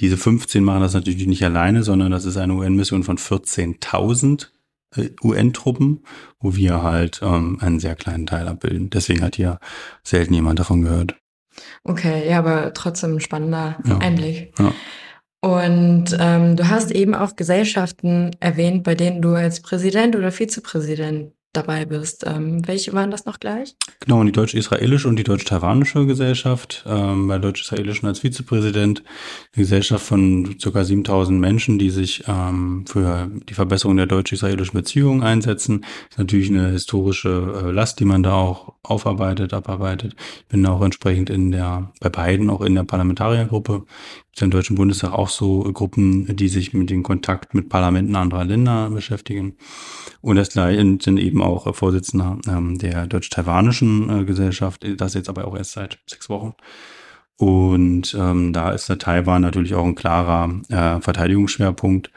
[0.00, 4.48] Diese 15 machen das natürlich nicht alleine, sondern das ist eine UN-Mission von 14.000
[4.96, 6.04] äh, UN-Truppen,
[6.38, 8.90] wo wir halt ähm, einen sehr kleinen Teil abbilden.
[8.90, 9.58] Deswegen hat hier
[10.02, 11.16] selten jemand davon gehört.
[11.84, 13.98] Okay, ja, aber trotzdem ein spannender ja.
[13.98, 14.52] Einblick.
[14.58, 14.72] Ja.
[15.42, 21.32] Und ähm, du hast eben auch Gesellschaften erwähnt, bei denen du als Präsident oder Vizepräsident
[21.52, 22.24] dabei bist.
[22.26, 23.74] Ähm, welche waren das noch gleich?
[24.00, 26.84] Genau, die deutsch-israelische und die deutsch-taiwanische Gesellschaft.
[26.86, 29.02] Ähm, bei deutsch-israelischen als Vizepräsident
[29.54, 30.84] eine Gesellschaft von ca.
[30.84, 35.84] 7000 Menschen, die sich ähm, für die Verbesserung der deutsch-israelischen Beziehungen einsetzen.
[36.08, 40.14] Ist natürlich eine historische äh, Last, die man da auch aufarbeitet, abarbeitet.
[40.40, 43.84] Ich bin auch entsprechend in der, bei beiden auch in der Parlamentariergruppe.
[44.34, 48.44] Es im Deutschen Bundestag auch so Gruppen, die sich mit dem Kontakt mit Parlamenten anderer
[48.44, 49.56] Länder beschäftigen.
[50.20, 55.46] Und das gleiche sind eben auch Vorsitzender ähm, der deutsch-taiwanischen äh, Gesellschaft, das jetzt aber
[55.46, 56.54] auch erst seit sechs Wochen.
[57.36, 62.10] Und ähm, da ist der Taiwan natürlich auch ein klarer äh, Verteidigungsschwerpunkt.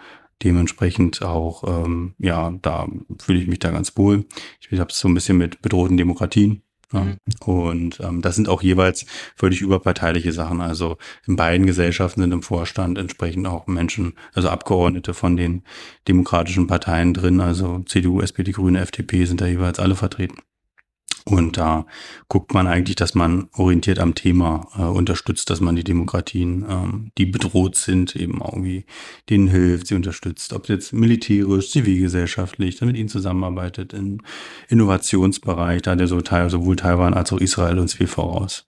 [0.44, 2.88] Dementsprechend auch, ähm, ja, da
[3.20, 4.26] fühle ich mich da ganz wohl.
[4.60, 6.62] Ich habe es so ein bisschen mit bedrohten Demokratien.
[6.94, 7.18] Mhm.
[7.46, 10.62] Und ähm, das sind auch jeweils völlig überparteiliche Sachen.
[10.62, 15.64] Also in beiden Gesellschaften sind im Vorstand entsprechend auch Menschen, also Abgeordnete von den
[16.08, 17.42] demokratischen Parteien drin.
[17.42, 20.38] Also CDU, SPD, Grüne, FDP sind da jeweils alle vertreten.
[21.26, 21.86] Und da
[22.28, 27.12] guckt man eigentlich, dass man orientiert am Thema äh, unterstützt, dass man die Demokratien, ähm,
[27.18, 28.86] die bedroht sind, eben irgendwie
[29.30, 34.20] denen hilft, sie unterstützt, ob jetzt militärisch, zivilgesellschaftlich, damit ihnen zusammenarbeitet im
[34.68, 38.66] Innovationsbereich, da der so Teil, sowohl Taiwan als auch Israel uns viel voraus.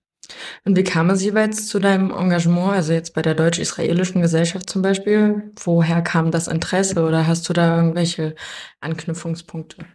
[0.64, 4.82] Und wie kam es jeweils zu deinem Engagement, also jetzt bei der deutsch-israelischen Gesellschaft zum
[4.82, 5.52] Beispiel?
[5.64, 8.36] Woher kam das Interesse oder hast du da irgendwelche
[8.82, 9.86] Anknüpfungspunkte?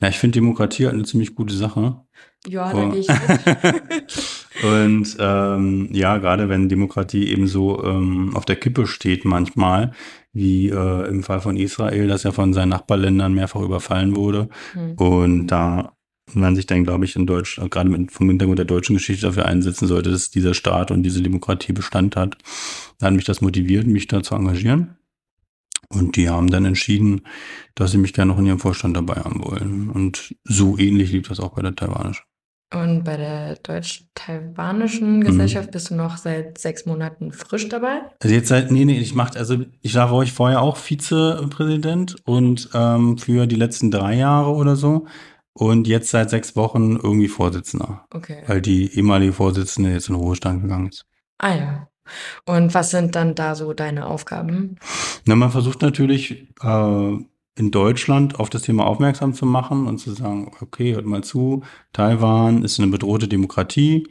[0.00, 2.00] Ja, ich finde Demokratie halt eine ziemlich gute Sache.
[2.46, 3.08] Ja, da gehe ich.
[4.64, 9.92] Und ähm, ja, gerade wenn Demokratie eben so ähm, auf der Kippe steht manchmal,
[10.32, 14.48] wie äh, im Fall von Israel, das ja von seinen Nachbarländern mehrfach überfallen wurde.
[14.72, 14.94] Hm.
[14.94, 15.92] Und da
[16.34, 19.46] man sich dann, glaube ich, in Deutsch, gerade mit, vom Hintergrund der deutschen Geschichte dafür
[19.46, 22.36] einsetzen sollte, dass dieser Staat und diese Demokratie Bestand hat.
[22.98, 24.96] Da hat mich das motiviert, mich da zu engagieren.
[25.88, 27.22] Und die haben dann entschieden,
[27.74, 29.90] dass sie mich gerne noch in ihrem Vorstand dabei haben wollen.
[29.90, 32.24] Und so ähnlich lief das auch bei der taiwanischen.
[32.72, 35.24] Und bei der deutsch-taiwanischen mhm.
[35.24, 35.70] Gesellschaft mhm.
[35.72, 38.02] bist du noch seit sechs Monaten frisch dabei?
[38.22, 42.70] Also jetzt seit, nee, nee, ich mache, also ich war euch vorher auch Vizepräsident und
[42.72, 45.06] ähm, für die letzten drei Jahre oder so
[45.60, 48.06] und jetzt seit sechs Wochen irgendwie Vorsitzender.
[48.14, 48.42] Okay.
[48.46, 51.04] Weil die ehemalige Vorsitzende jetzt in den Ruhestand gegangen ist.
[51.36, 51.88] Ah ja.
[52.46, 54.76] Und was sind dann da so deine Aufgaben?
[55.26, 57.10] Na, man versucht natürlich äh,
[57.56, 61.62] in Deutschland auf das Thema aufmerksam zu machen und zu sagen, okay, hört mal zu,
[61.92, 64.08] Taiwan ist eine bedrohte Demokratie.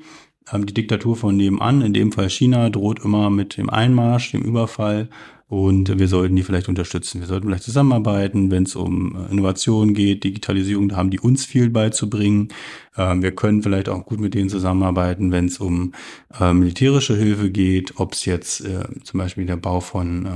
[0.54, 4.44] Ähm, die Diktatur von nebenan, in dem Fall China, droht immer mit dem Einmarsch, dem
[4.44, 5.10] Überfall
[5.50, 7.22] und wir sollten die vielleicht unterstützen.
[7.22, 11.44] Wir sollten vielleicht zusammenarbeiten, wenn es um äh, Innovation geht, Digitalisierung, da haben die uns
[11.44, 12.50] viel beizubringen.
[12.96, 15.94] Ähm, wir können vielleicht auch gut mit denen zusammenarbeiten, wenn es um
[16.40, 20.30] äh, militärische Hilfe geht, ob es jetzt äh, zum Beispiel der Bau von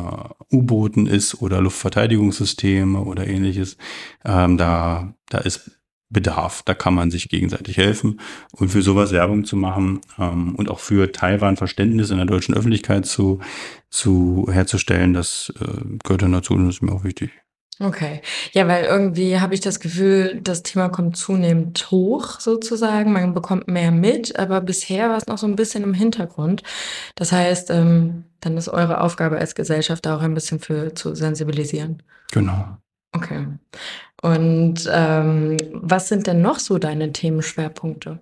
[0.51, 3.77] U-Booten ist oder Luftverteidigungssysteme oder ähnliches.
[4.25, 5.69] Ähm, da, da ist
[6.13, 6.61] Bedarf.
[6.63, 8.19] Da kann man sich gegenseitig helfen.
[8.51, 12.55] Und für sowas Werbung zu machen ähm, und auch für Taiwan Verständnis in der deutschen
[12.55, 13.39] Öffentlichkeit zu,
[13.89, 17.31] zu herzustellen, das äh, gehört dann dazu und das ist mir auch wichtig.
[17.79, 18.21] Okay.
[18.51, 23.11] Ja, weil irgendwie habe ich das Gefühl, das Thema kommt zunehmend hoch sozusagen.
[23.11, 26.61] Man bekommt mehr mit, aber bisher war es noch so ein bisschen im Hintergrund.
[27.15, 32.03] Das heißt, ähm, dann ist eure Aufgabe als Gesellschaft auch ein bisschen für zu sensibilisieren.
[32.31, 32.77] Genau.
[33.11, 33.47] Okay.
[34.23, 38.19] Und ähm, was sind denn noch so deine Themenschwerpunkte?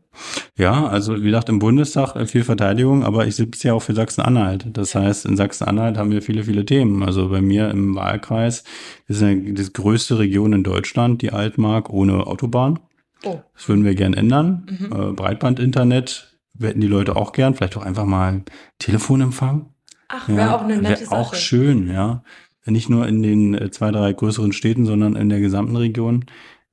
[0.57, 3.93] Ja, also wie gesagt, im Bundestag äh, viel Verteidigung, aber ich sitze ja auch für
[3.93, 4.65] Sachsen-Anhalt.
[4.73, 7.03] Das heißt, in Sachsen-Anhalt haben wir viele, viele Themen.
[7.03, 8.63] Also bei mir im Wahlkreis
[9.05, 12.79] ist eine, die größte Region in Deutschland, die Altmark, ohne Autobahn.
[13.23, 13.39] Oh.
[13.53, 14.65] Das würden wir gern ändern.
[14.71, 14.85] Mhm.
[14.91, 17.53] Äh, Breitbandinternet hätten die Leute auch gern.
[17.53, 18.41] Vielleicht auch einfach mal
[18.79, 19.67] Telefonempfang.
[20.07, 21.15] Ach, wäre ja, auch eine nette Sache.
[21.15, 22.23] Auch schön, ja
[22.65, 26.25] nicht nur in den äh, zwei, drei größeren Städten, sondern in der gesamten Region.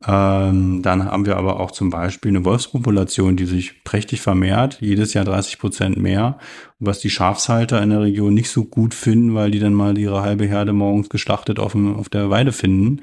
[0.06, 5.12] Ähm, dann haben wir aber auch zum Beispiel eine Wolfspopulation, die sich prächtig vermehrt, jedes
[5.12, 6.38] Jahr 30 Prozent mehr,
[6.78, 10.22] was die Schafshalter in der Region nicht so gut finden, weil die dann mal ihre
[10.22, 13.02] halbe Herde morgens geschlachtet auf, dem, auf der Weide finden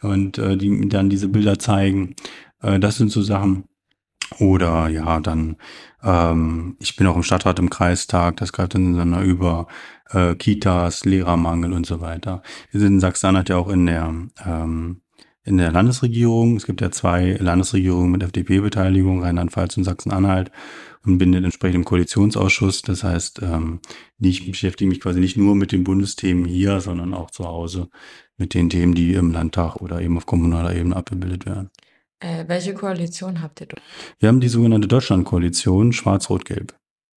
[0.00, 2.14] und äh, die dann diese Bilder zeigen.
[2.62, 3.64] Äh, das sind so Sachen.
[4.38, 5.56] Oder ja, dann,
[6.02, 9.66] ähm, ich bin auch im Stadtrat im Kreistag, das greift dann über
[10.10, 12.42] äh, Kitas, Lehrermangel und so weiter.
[12.70, 15.00] Wir sind in Sachsen-Anhalt ja auch in der ähm,
[15.42, 16.56] in der Landesregierung.
[16.56, 20.50] Es gibt ja zwei Landesregierungen mit FDP-Beteiligung, Rheinland-Pfalz und Sachsen-Anhalt
[21.04, 22.82] und bin entsprechend im Koalitionsausschuss.
[22.82, 23.80] Das heißt, ähm,
[24.18, 27.88] ich beschäftige mich quasi nicht nur mit den Bundesthemen hier, sondern auch zu Hause
[28.36, 31.70] mit den Themen, die im Landtag oder eben auf kommunaler Ebene abgebildet werden.
[32.20, 33.82] Äh, welche Koalition habt ihr dort?
[34.18, 36.74] Wir haben die sogenannte Deutschland-Koalition, Schwarz-Rot-Gelb.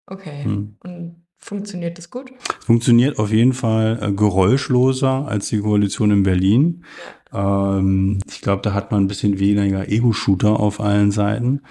[0.07, 0.43] Okay.
[0.43, 0.77] Hm.
[0.83, 2.31] Und funktioniert das gut?
[2.61, 6.85] Funktioniert auf jeden Fall äh, geräuschloser als die Koalition in Berlin.
[7.33, 11.61] Ähm, ich glaube, da hat man ein bisschen weniger Ego-Shooter auf allen Seiten.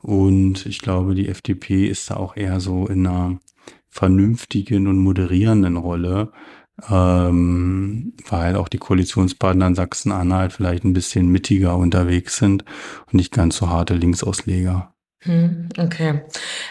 [0.00, 3.38] Und ich glaube, die FDP ist da auch eher so in einer
[3.88, 6.32] vernünftigen und moderierenden Rolle,
[6.90, 12.64] ähm, weil auch die Koalitionspartner in Sachsen-Anhalt vielleicht ein bisschen mittiger unterwegs sind
[13.06, 14.92] und nicht ganz so harte Linksausleger.
[15.22, 16.22] Hm, okay.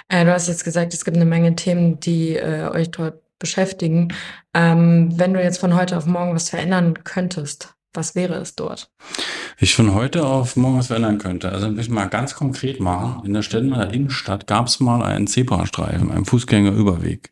[0.08, 4.14] Äh, du hast jetzt gesagt, es gibt eine Menge Themen, die äh, euch dort beschäftigen.
[4.54, 8.92] Ähm, wenn du jetzt von heute auf morgen was verändern könntest, was wäre es dort?
[9.58, 11.52] Ich von heute auf morgen was verändern könnte.
[11.52, 13.26] Also ein bisschen mal ganz konkret machen.
[13.26, 17.32] In der Städtener Innenstadt gab es mal einen Zebrastreifen, einen Fußgängerüberweg.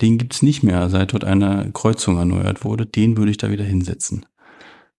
[0.00, 2.86] Den gibt es nicht mehr, seit dort eine Kreuzung erneuert wurde.
[2.86, 4.24] Den würde ich da wieder hinsetzen.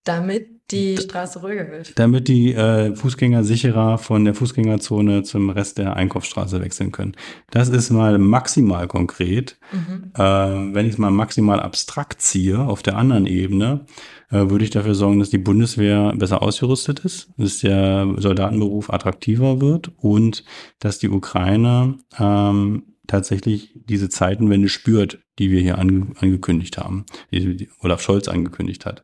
[0.04, 1.98] Damit die Straße ruhiger wird.
[1.98, 7.14] Damit die äh, Fußgänger sicherer von der Fußgängerzone zum Rest der Einkaufsstraße wechseln können.
[7.52, 9.58] Das ist mal maximal konkret.
[9.72, 10.12] Mhm.
[10.14, 13.86] Äh, wenn ich es mal maximal abstrakt ziehe, auf der anderen Ebene,
[14.30, 19.62] äh, würde ich dafür sorgen, dass die Bundeswehr besser ausgerüstet ist, dass der Soldatenberuf attraktiver
[19.62, 20.44] wird und
[20.80, 27.70] dass die Ukraine ähm, tatsächlich diese Zeitenwende spürt, die wir hier ange angekündigt haben, die
[27.80, 29.04] Olaf Scholz angekündigt hat.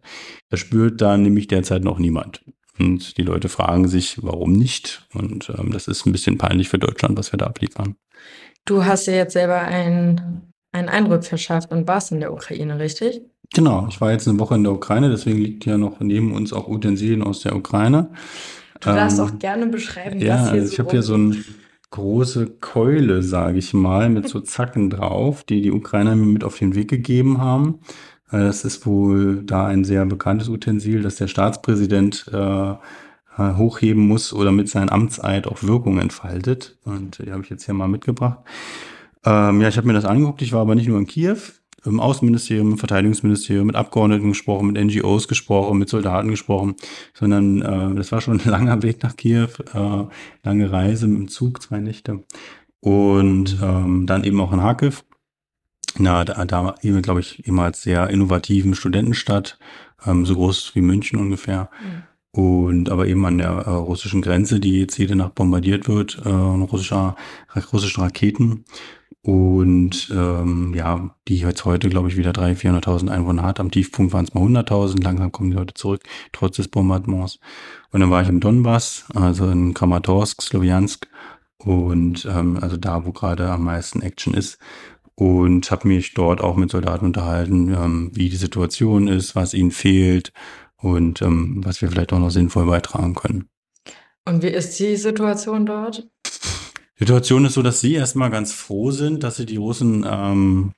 [0.49, 2.43] Das spürt da nämlich derzeit noch niemand.
[2.79, 5.07] Und die Leute fragen sich, warum nicht?
[5.13, 7.95] Und ähm, das ist ein bisschen peinlich für Deutschland, was wir da abliefern.
[8.65, 13.21] Du hast dir jetzt selber einen, einen Eindruck verschafft und warst in der Ukraine, richtig?
[13.53, 16.53] Genau, ich war jetzt eine Woche in der Ukraine, deswegen liegt ja noch neben uns
[16.53, 18.09] auch Utensilien aus der Ukraine.
[18.79, 21.15] Du darfst ähm, auch gerne beschreiben, ja, was hier also ich so habe hier so
[21.15, 21.45] ein
[21.93, 26.57] große Keule, sage ich mal, mit so Zacken drauf, die die Ukrainer mir mit auf
[26.57, 27.79] den Weg gegeben haben.
[28.31, 32.73] Äh, das ist wohl da ein sehr bekanntes Utensil, das der Staatspräsident äh,
[33.37, 36.77] hochheben muss oder mit seinem Amtseid auch Wirkung entfaltet.
[36.83, 38.39] Und die habe ich jetzt hier mal mitgebracht.
[39.23, 40.41] Ähm, ja, ich habe mir das angeguckt.
[40.41, 41.37] Ich war aber nicht nur in Kiew
[41.85, 46.75] im Außenministerium, im Verteidigungsministerium, mit Abgeordneten gesprochen, mit NGOs gesprochen, mit Soldaten gesprochen,
[47.13, 50.05] sondern äh, das war schon ein langer Weg nach Kiew, äh,
[50.43, 52.23] lange Reise mit dem Zug, zwei Nächte.
[52.79, 55.05] Und ähm, dann eben auch in Kharkiv.
[55.97, 59.59] Na, da, da eben, glaube ich, immer als sehr innovativen Studentenstadt,
[60.05, 61.69] ähm, so groß wie München ungefähr.
[61.81, 62.03] Mhm.
[62.35, 66.29] Und aber eben an der äh, russischen Grenze, die jetzt jede Nacht bombardiert wird, äh,
[66.29, 67.15] russischer,
[67.71, 68.65] russischen Raketen.
[69.25, 73.61] Und ähm, ja, die jetzt heute, glaube ich, wieder 300.000, 400.000 Einwohner hat.
[73.61, 75.01] Am Tiefpunkt waren es mal 100.000.
[75.01, 77.39] Langsam kommen die Leute zurück, trotz des Bombardements.
[77.91, 81.07] Und dann war ich im Donbass, also in Kramatorsk, Sloviansk.
[81.57, 84.59] Und ähm, also da, wo gerade am meisten Action ist.
[85.15, 89.71] Und habe mich dort auch mit Soldaten unterhalten, ähm, wie die Situation ist, was ihnen
[89.71, 90.33] fehlt
[90.75, 93.47] und ähm, was wir vielleicht auch noch sinnvoll beitragen können.
[94.25, 96.09] Und wie ist die Situation dort?
[96.97, 100.73] Situation ist so, dass sie erstmal ganz froh sind, dass sie die Russen ähm,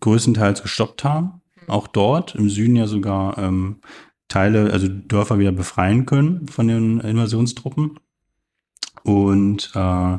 [0.00, 1.42] größtenteils gestoppt haben.
[1.66, 3.80] Auch dort, im Süden ja sogar ähm,
[4.28, 7.98] Teile, also Dörfer wieder befreien können von den Invasionstruppen.
[9.02, 10.18] Und äh,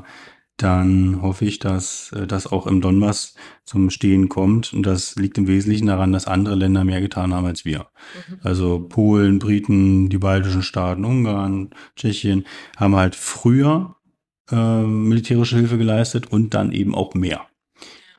[0.57, 3.35] dann hoffe ich, dass äh, das auch im Donbass
[3.65, 4.73] zum Stehen kommt.
[4.73, 7.87] Und das liegt im Wesentlichen daran, dass andere Länder mehr getan haben als wir.
[8.27, 8.39] Mhm.
[8.43, 12.45] Also Polen, Briten, die baltischen Staaten, Ungarn, Tschechien
[12.77, 13.95] haben halt früher
[14.51, 17.45] äh, militärische Hilfe geleistet und dann eben auch mehr.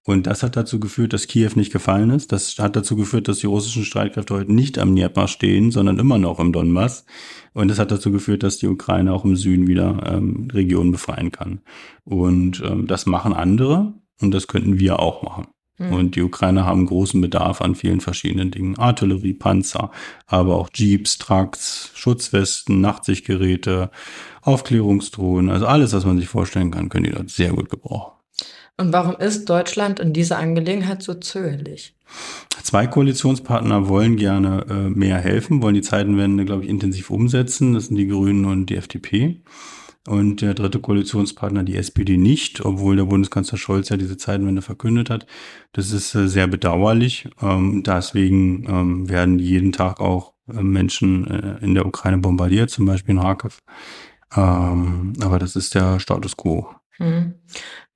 [0.05, 2.33] Und das hat dazu geführt, dass Kiew nicht gefallen ist.
[2.33, 6.19] Das hat dazu geführt, dass die russischen Streitkräfte heute nicht am Dnieper stehen, sondern immer
[6.19, 7.05] noch im Donbass.
[7.53, 11.31] Und das hat dazu geführt, dass die Ukraine auch im Süden wieder ähm, Regionen befreien
[11.33, 11.61] kann.
[12.05, 15.47] Und ähm, das machen andere und das könnten wir auch machen.
[15.81, 15.93] Mhm.
[15.93, 18.79] Und die Ukrainer haben großen Bedarf an vielen verschiedenen Dingen.
[18.79, 19.91] Artillerie, Panzer,
[20.27, 23.91] aber auch Jeeps, Trucks, Schutzwesten, Nachtsichtgeräte,
[24.43, 28.13] Aufklärungsdrohnen, also alles, was man sich vorstellen kann, können die dort sehr gut gebrauchen.
[28.77, 31.95] Und warum ist Deutschland in dieser Angelegenheit so zögerlich?
[32.63, 37.75] Zwei Koalitionspartner wollen gerne äh, mehr helfen, wollen die Zeitenwende, glaube ich, intensiv umsetzen.
[37.75, 39.43] Das sind die Grünen und die FDP.
[40.09, 45.11] Und der dritte Koalitionspartner, die SPD, nicht, obwohl der Bundeskanzler Scholz ja diese Zeitenwende verkündet
[45.11, 45.27] hat.
[45.73, 47.29] Das ist äh, sehr bedauerlich.
[47.43, 52.87] Ähm, deswegen ähm, werden jeden Tag auch äh, Menschen äh, in der Ukraine bombardiert, zum
[52.87, 53.59] Beispiel in Kharkiv.
[54.35, 56.69] Ähm, aber das ist der Status quo.
[56.97, 57.35] Hm.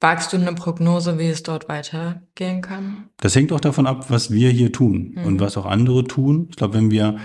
[0.01, 3.09] Wagst du eine Prognose, wie es dort weitergehen kann?
[3.19, 5.25] Das hängt auch davon ab, was wir hier tun Mhm.
[5.25, 6.49] und was auch andere tun.
[6.51, 7.19] Ich glaube, wenn wir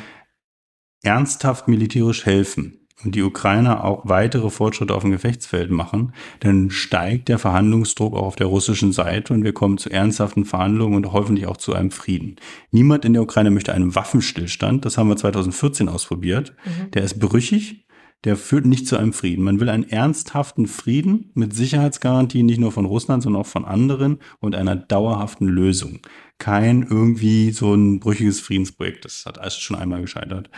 [1.04, 7.30] ernsthaft militärisch helfen und die Ukrainer auch weitere Fortschritte auf dem Gefechtsfeld machen, dann steigt
[7.30, 11.48] der Verhandlungsdruck auch auf der russischen Seite und wir kommen zu ernsthaften Verhandlungen und hoffentlich
[11.48, 12.36] auch zu einem Frieden.
[12.72, 14.86] Niemand in der Ukraine möchte einen Waffenstillstand.
[14.86, 16.54] Das haben wir 2014 ausprobiert.
[16.66, 16.92] Mhm.
[16.92, 17.86] Der ist brüchig.
[18.26, 19.46] Der führt nicht zu einem Frieden.
[19.46, 24.20] Man will einen ernsthaften Frieden mit Sicherheitsgarantien nicht nur von Russland, sondern auch von anderen
[24.42, 26.02] und einer dauerhaften Lösung.
[26.40, 29.06] Kein irgendwie so ein brüchiges Friedensprojekt.
[29.06, 30.50] Das hat alles schon einmal gescheitert.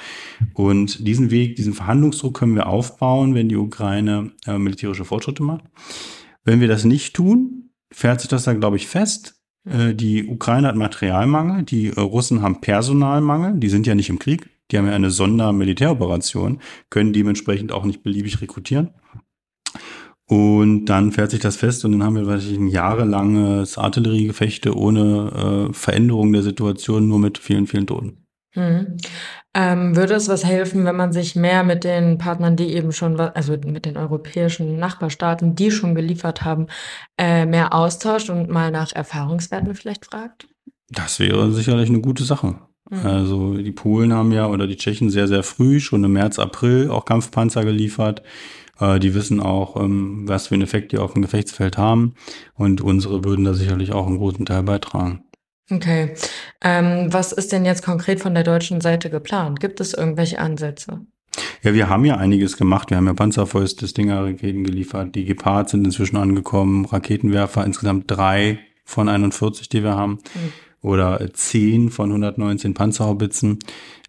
[0.54, 5.64] Und diesen Weg, diesen Verhandlungsdruck können wir aufbauen, wenn die Ukraine äh, militärische Fortschritte macht.
[6.44, 9.42] Wenn wir das nicht tun, fährt sich das dann, glaube ich, fest.
[9.66, 14.20] Äh, die Ukraine hat Materialmangel, die äh, Russen haben Personalmangel, die sind ja nicht im
[14.20, 18.92] Krieg, die haben ja eine Sondermilitäroperation, können dementsprechend auch nicht beliebig rekrutieren.
[20.32, 25.68] Und dann fährt sich das fest und dann haben wir wahrscheinlich ein jahrelanges Artilleriegefechte ohne
[25.70, 28.26] äh, Veränderung der Situation, nur mit vielen, vielen Toten.
[28.56, 28.96] Mhm.
[29.54, 33.20] Ähm, würde es was helfen, wenn man sich mehr mit den Partnern, die eben schon,
[33.20, 36.68] also mit den europäischen Nachbarstaaten, die schon geliefert haben,
[37.18, 40.48] äh, mehr austauscht und mal nach Erfahrungswerten vielleicht fragt?
[40.88, 42.56] Das wäre sicherlich eine gute Sache.
[42.90, 43.06] Mhm.
[43.06, 46.90] Also die Polen haben ja oder die Tschechen sehr, sehr früh, schon im März, April,
[46.90, 48.24] auch Kampfpanzer geliefert.
[48.82, 52.16] Äh, Die wissen auch, ähm, was für einen Effekt die auf dem Gefechtsfeld haben.
[52.56, 55.24] Und unsere würden da sicherlich auch einen großen Teil beitragen.
[55.70, 56.16] Okay.
[56.62, 59.62] Ähm, was ist denn jetzt konkret von der deutschen Seite geplant?
[59.62, 61.06] Gibt es irgendwelche Ansätze?
[61.64, 62.90] Ja, wir haben ja einiges gemacht.
[62.90, 65.16] Wir haben ja Panzerfäuste, Stinger-Raketen geliefert.
[65.16, 66.86] Die Gepard sind inzwischen angekommen.
[66.86, 70.14] Raketenwerfer, insgesamt drei von 41, die wir haben.
[70.14, 70.54] Mhm.
[70.82, 73.60] Oder zehn von 119 Panzerhaubitzen.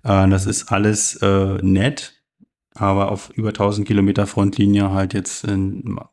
[0.02, 2.21] Äh, Das ist alles äh, nett.
[2.74, 5.56] Aber auf über 1000 Kilometer Frontlinie halt jetzt äh,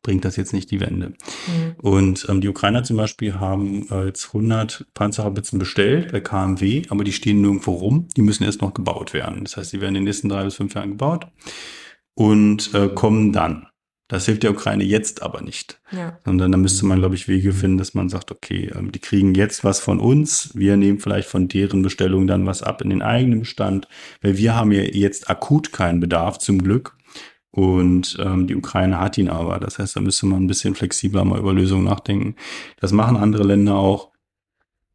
[0.04, 1.10] bringt das jetzt nicht die Wende.
[1.10, 1.76] Mhm.
[1.82, 7.04] Und ähm, die Ukrainer zum Beispiel haben äh, jetzt 100 Panzerhaubitzen bestellt bei KMW, aber
[7.04, 8.08] die stehen nirgendwo rum.
[8.18, 9.44] Die müssen erst noch gebaut werden.
[9.44, 11.28] Das heißt, die werden in den nächsten drei bis fünf Jahren gebaut
[12.14, 13.68] und äh, kommen dann.
[14.10, 15.80] Das hilft der Ukraine jetzt aber nicht.
[15.92, 16.18] Ja.
[16.26, 19.36] Sondern da müsste man, glaube ich, Wege finden, dass man sagt, okay, ähm, die kriegen
[19.36, 23.04] jetzt was von uns, wir nehmen vielleicht von deren Bestellung dann was ab in den
[23.04, 23.88] eigenen Bestand,
[24.22, 26.98] weil wir haben ja jetzt akut keinen Bedarf, zum Glück.
[27.52, 29.60] Und ähm, die Ukraine hat ihn aber.
[29.60, 32.36] Das heißt, da müsste man ein bisschen flexibler mal über Lösungen nachdenken.
[32.80, 34.12] Das machen andere Länder auch.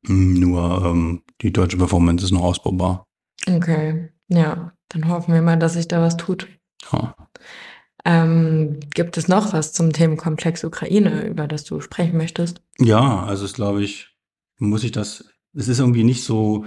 [0.07, 3.07] Hm, Nur ähm, die deutsche Performance ist noch ausbaubar.
[3.49, 4.11] Okay.
[4.29, 6.49] Ja, dann hoffen wir mal, dass sich da was tut.
[6.93, 7.15] Ja.
[8.05, 12.61] Ähm, gibt es noch was zum Themenkomplex Ukraine, über das du sprechen möchtest?
[12.79, 14.09] Ja, also es glaube ich,
[14.59, 16.67] muss ich das, es ist irgendwie nicht so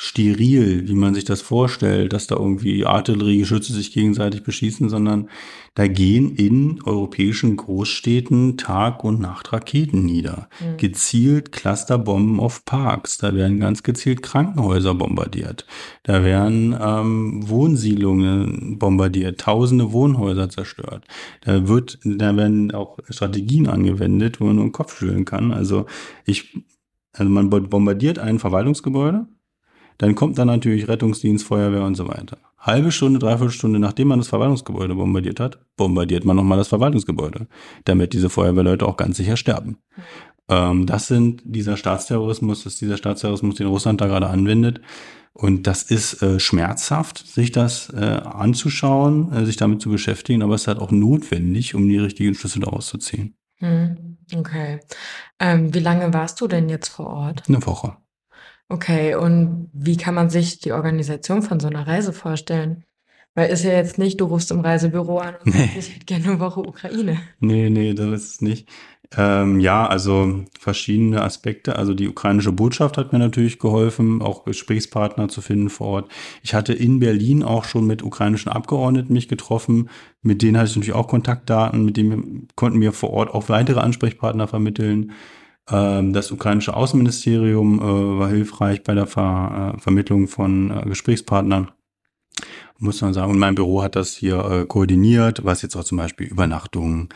[0.00, 5.28] steril, wie man sich das vorstellt, dass da irgendwie Artilleriegeschütze sich gegenseitig beschießen, sondern
[5.74, 10.48] da gehen in europäischen Großstädten Tag und Nacht Raketen nieder.
[10.60, 10.76] Mhm.
[10.76, 15.66] Gezielt Clusterbomben auf Parks, da werden ganz gezielt Krankenhäuser bombardiert,
[16.04, 21.06] da werden ähm, Wohnsiedlungen bombardiert, tausende Wohnhäuser zerstört.
[21.40, 25.50] Da wird, da werden auch Strategien angewendet, wo man nur den Kopf schütteln kann.
[25.50, 25.86] Also
[26.24, 26.56] ich,
[27.14, 29.26] also man bombardiert ein Verwaltungsgebäude,
[29.98, 32.38] dann kommt dann natürlich Rettungsdienst, Feuerwehr und so weiter.
[32.58, 37.46] Halbe Stunde, dreiviertel Stunde, nachdem man das Verwaltungsgebäude bombardiert hat, bombardiert man nochmal das Verwaltungsgebäude,
[37.84, 39.78] damit diese Feuerwehrleute auch ganz sicher sterben.
[40.48, 44.80] Ähm, das sind dieser Staatsterrorismus, das ist dieser Staatsterrorismus, den Russland da gerade anwendet.
[45.34, 50.54] Und das ist äh, schmerzhaft, sich das äh, anzuschauen, äh, sich damit zu beschäftigen, aber
[50.54, 53.36] es ist halt auch notwendig, um die richtigen Schlüsse daraus zu ziehen.
[53.58, 54.80] Hm, Okay.
[55.40, 57.44] Ähm, wie lange warst du denn jetzt vor Ort?
[57.48, 57.96] Eine Woche.
[58.68, 62.84] Okay, und wie kann man sich die Organisation von so einer Reise vorstellen?
[63.34, 65.70] Weil ist ja jetzt nicht, du rufst im Reisebüro an und Nee.
[65.74, 67.20] sagst, ich hätte gerne eine Woche Ukraine.
[67.40, 68.68] Nee, nee, das ist es nicht.
[69.16, 71.76] Ähm, ja, also verschiedene Aspekte.
[71.76, 76.10] Also die ukrainische Botschaft hat mir natürlich geholfen, auch Gesprächspartner zu finden vor Ort.
[76.42, 79.88] Ich hatte in Berlin auch schon mit ukrainischen Abgeordneten mich getroffen.
[80.20, 83.80] Mit denen hatte ich natürlich auch Kontaktdaten, mit denen konnten wir vor Ort auch weitere
[83.80, 85.12] Ansprechpartner vermitteln.
[85.70, 91.70] Ähm, das ukrainische Außenministerium äh, war hilfreich bei der Ver äh, Vermittlung von äh, Gesprächspartnern
[92.78, 93.32] muss man sagen.
[93.32, 97.08] Und mein Büro hat das hier äh, koordiniert, was jetzt auch zum Beispiel Übernachtungen,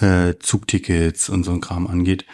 [0.00, 2.24] äh, Zugtickets und so ein Kram angeht.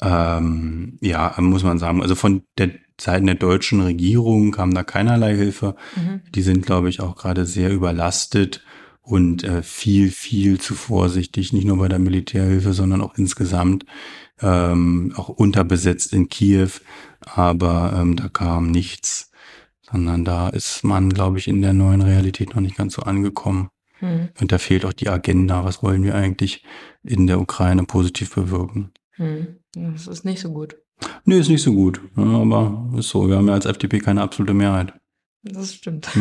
[0.00, 2.02] Ähm, ja, muss man sagen.
[2.02, 5.76] Also von der Seiten der deutschen Regierung kam da keinerlei Hilfe.
[5.96, 6.20] Mhm.
[6.34, 8.62] Die sind, glaube ich, auch gerade sehr überlastet
[9.00, 13.86] und äh, viel, viel zu vorsichtig, nicht nur bei der Militärhilfe, sondern auch insgesamt,
[14.40, 16.70] ähm, auch unterbesetzt in Kiew.
[17.20, 19.30] Aber ähm, da kam nichts
[19.90, 23.68] sondern da ist man, glaube ich, in der neuen Realität noch nicht ganz so angekommen.
[23.98, 24.28] Hm.
[24.40, 25.64] Und da fehlt auch die Agenda.
[25.64, 26.64] Was wollen wir eigentlich
[27.02, 28.90] in der Ukraine positiv bewirken?
[29.12, 29.56] Hm.
[29.74, 30.76] Das ist nicht so gut.
[31.24, 32.00] Nee, ist nicht so gut.
[32.16, 33.28] Ja, aber ist so.
[33.28, 34.94] Wir haben ja als FDP keine absolute Mehrheit.
[35.52, 36.08] Das stimmt.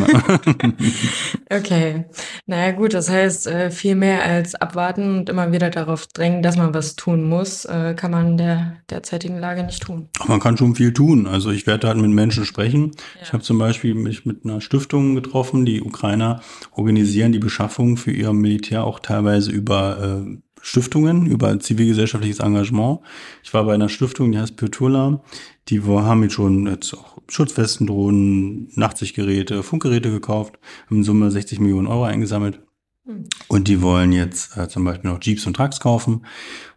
[1.50, 2.06] Okay.
[2.48, 6.58] Naja, gut, das heißt, äh, viel mehr als abwarten und immer wieder darauf drängen, dass
[6.58, 10.10] man was tun muss, äh, kann man in der derzeitigen Lage nicht tun.
[10.28, 11.28] Man kann schon viel tun.
[11.28, 12.92] Also ich werde halt mit Menschen sprechen.
[13.22, 13.34] Ich Ja.
[13.34, 15.66] habe zum Beispiel mich mit einer Stiftung getroffen.
[15.66, 22.40] Die Ukrainer organisieren die Beschaffung für ihr Militär auch teilweise über äh, Stiftungen, über zivilgesellschaftliches
[22.40, 23.00] Engagement.
[23.44, 25.22] Ich war bei einer Stiftung, die heißt Pyrtula.
[25.70, 31.60] Die haben jetzt schon jetzt auch Schutzwesten, Drohnen, Nachtsichtgeräte, Funkgeräte gekauft, haben in Summe 60
[31.60, 32.62] Millionen Euro eingesammelt.
[33.06, 33.26] Hm.
[33.48, 36.26] Und die wollen jetzt äh, zum Beispiel noch Jeeps und Trucks kaufen.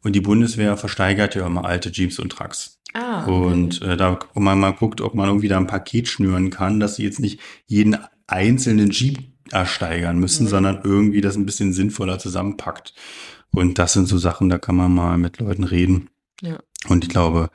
[0.03, 2.81] Und die Bundeswehr versteigert ja immer alte Jeeps und Trucks.
[2.95, 3.31] Ah, okay.
[3.31, 6.81] Und äh, da wo man mal guckt, ob man irgendwie da ein Paket schnüren kann,
[6.81, 9.19] dass sie jetzt nicht jeden einzelnen Jeep
[9.51, 10.49] ersteigern müssen, Mhm.
[10.49, 12.95] sondern irgendwie das ein bisschen sinnvoller zusammenpackt.
[13.51, 16.11] Und das sind so Sachen, da kann man mal mit Leuten reden.
[16.43, 16.59] Ja.
[16.89, 17.51] Und ich glaube,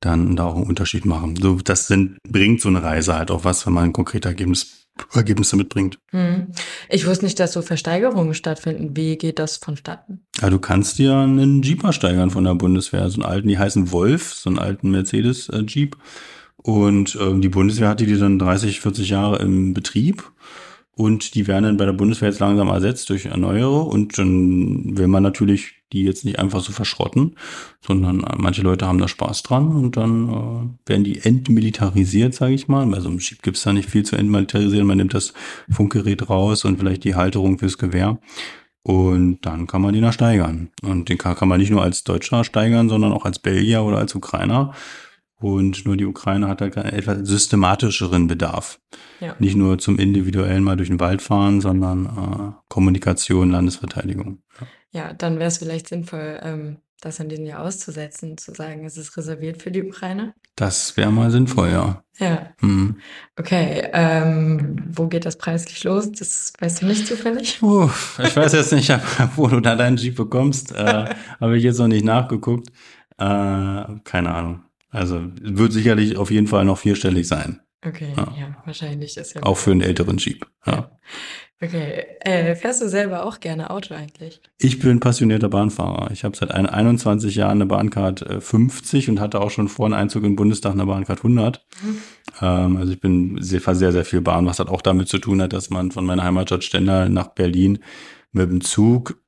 [0.00, 1.36] dann da auch einen Unterschied machen.
[1.36, 4.86] So, das sind, bringt so eine Reise halt auch was, wenn man ein konkrete Ergebnis,
[5.14, 5.98] Ergebnisse mitbringt.
[6.10, 6.48] Hm.
[6.88, 8.96] Ich wusste nicht, dass so Versteigerungen stattfinden.
[8.96, 10.20] Wie geht das vonstatten?
[10.40, 13.92] Ja, du kannst dir einen Jeep ersteigern von der Bundeswehr, so einen alten, die heißen
[13.92, 15.96] Wolf, so einen alten Mercedes-Jeep.
[16.56, 20.30] Und ähm, die Bundeswehr hatte die dann 30, 40 Jahre im Betrieb.
[21.00, 23.84] Und die werden dann bei der Bundeswehr jetzt langsam ersetzt durch Erneuere.
[23.84, 27.36] Und dann will man natürlich die jetzt nicht einfach so verschrotten,
[27.80, 32.68] sondern manche Leute haben da Spaß dran und dann äh, werden die entmilitarisiert, sage ich
[32.68, 32.84] mal.
[32.84, 34.86] Bei so einem Jeep gibt's da nicht viel zu entmilitarisieren.
[34.86, 35.32] Man nimmt das
[35.70, 38.18] Funkgerät raus und vielleicht die Halterung fürs Gewehr.
[38.82, 40.68] Und dann kann man den ersteigern.
[40.82, 44.14] Und den kann man nicht nur als Deutscher steigern, sondern auch als Belgier oder als
[44.14, 44.74] Ukrainer.
[45.40, 48.78] Und nur die Ukraine hat halt einen etwas systematischeren Bedarf.
[49.20, 49.34] Ja.
[49.38, 54.42] Nicht nur zum individuellen mal durch den Wald fahren, sondern äh, Kommunikation, Landesverteidigung.
[54.92, 58.98] Ja, dann wäre es vielleicht sinnvoll, ähm, das in diesem Jahr auszusetzen, zu sagen, es
[58.98, 60.34] ist reserviert für die Ukraine.
[60.56, 62.02] Das wäre mal sinnvoll, ja.
[62.18, 62.96] Ja, Hm.
[63.38, 63.88] okay.
[63.94, 66.12] Ähm, wo geht das preislich los?
[66.12, 67.60] Das weißt du nicht zufällig?
[67.60, 67.88] Puh,
[68.22, 68.90] ich weiß jetzt nicht,
[69.36, 70.72] wo du da deinen Jeep bekommst.
[70.72, 71.06] Äh,
[71.40, 72.68] Habe ich jetzt noch nicht nachgeguckt.
[73.16, 73.24] Äh,
[74.04, 74.64] keine Ahnung.
[74.90, 77.60] Also wird sicherlich auf jeden Fall noch vierstellig sein.
[77.86, 78.34] Okay, Ja.
[78.38, 79.42] ja, wahrscheinlich ist ja.
[79.42, 80.46] Auch für einen älteren Jeep.
[80.66, 80.90] Ja.
[81.62, 82.04] Okay.
[82.20, 84.40] Äh, fährst du selber auch gerne Auto eigentlich?
[84.58, 86.10] Ich bin passionierter Bahnfahrer.
[86.10, 89.86] Ich habe seit ein- 21 Jahren eine Bahncard äh, 50 und hatte auch schon vor
[89.86, 91.64] einem Einzug in den Bundestag eine Bahncard 100.
[91.82, 91.96] Mhm.
[92.40, 95.18] Ähm, also ich bin sehr, fahr sehr, sehr viel Bahn, was halt auch damit zu
[95.18, 97.78] tun hat, dass man von meiner Heimatstadt Stendal nach Berlin
[98.32, 99.20] mit dem Zug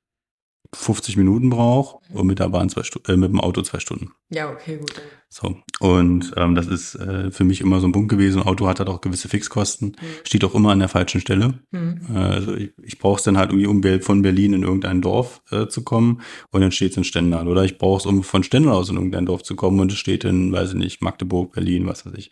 [0.74, 4.12] 50 Minuten braucht und mit der Bahn zwei Stu äh, mit dem Auto zwei Stunden.
[4.30, 4.92] Ja, okay, gut.
[5.28, 5.56] So.
[5.80, 8.40] Und ähm, das ist äh, für mich immer so ein Punkt gewesen.
[8.42, 9.96] Ein Auto hat halt auch gewisse Fixkosten, Mhm.
[10.24, 11.60] steht auch immer an der falschen Stelle.
[11.72, 12.00] Hm.
[12.14, 15.42] Äh, Also ich, ich brauche es dann halt irgendwie, um von Berlin in irgendein Dorf
[15.50, 16.20] äh, zu kommen
[16.50, 17.48] und dann steht es in Stendal.
[17.48, 19.98] Oder ich brauche es, um von Stendal aus in irgendein Dorf zu kommen und es
[19.98, 22.30] steht in, weiß ich nicht, Magdeburg, Berlin, was weiß ich.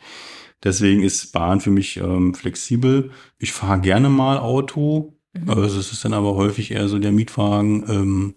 [0.63, 3.11] Deswegen ist Bahn für mich ähm, flexibel.
[3.39, 5.17] Ich fahre gerne mal Auto.
[5.33, 5.51] Mhm.
[5.51, 8.35] Also es ist dann aber häufig eher so der Mietwagen, ähm,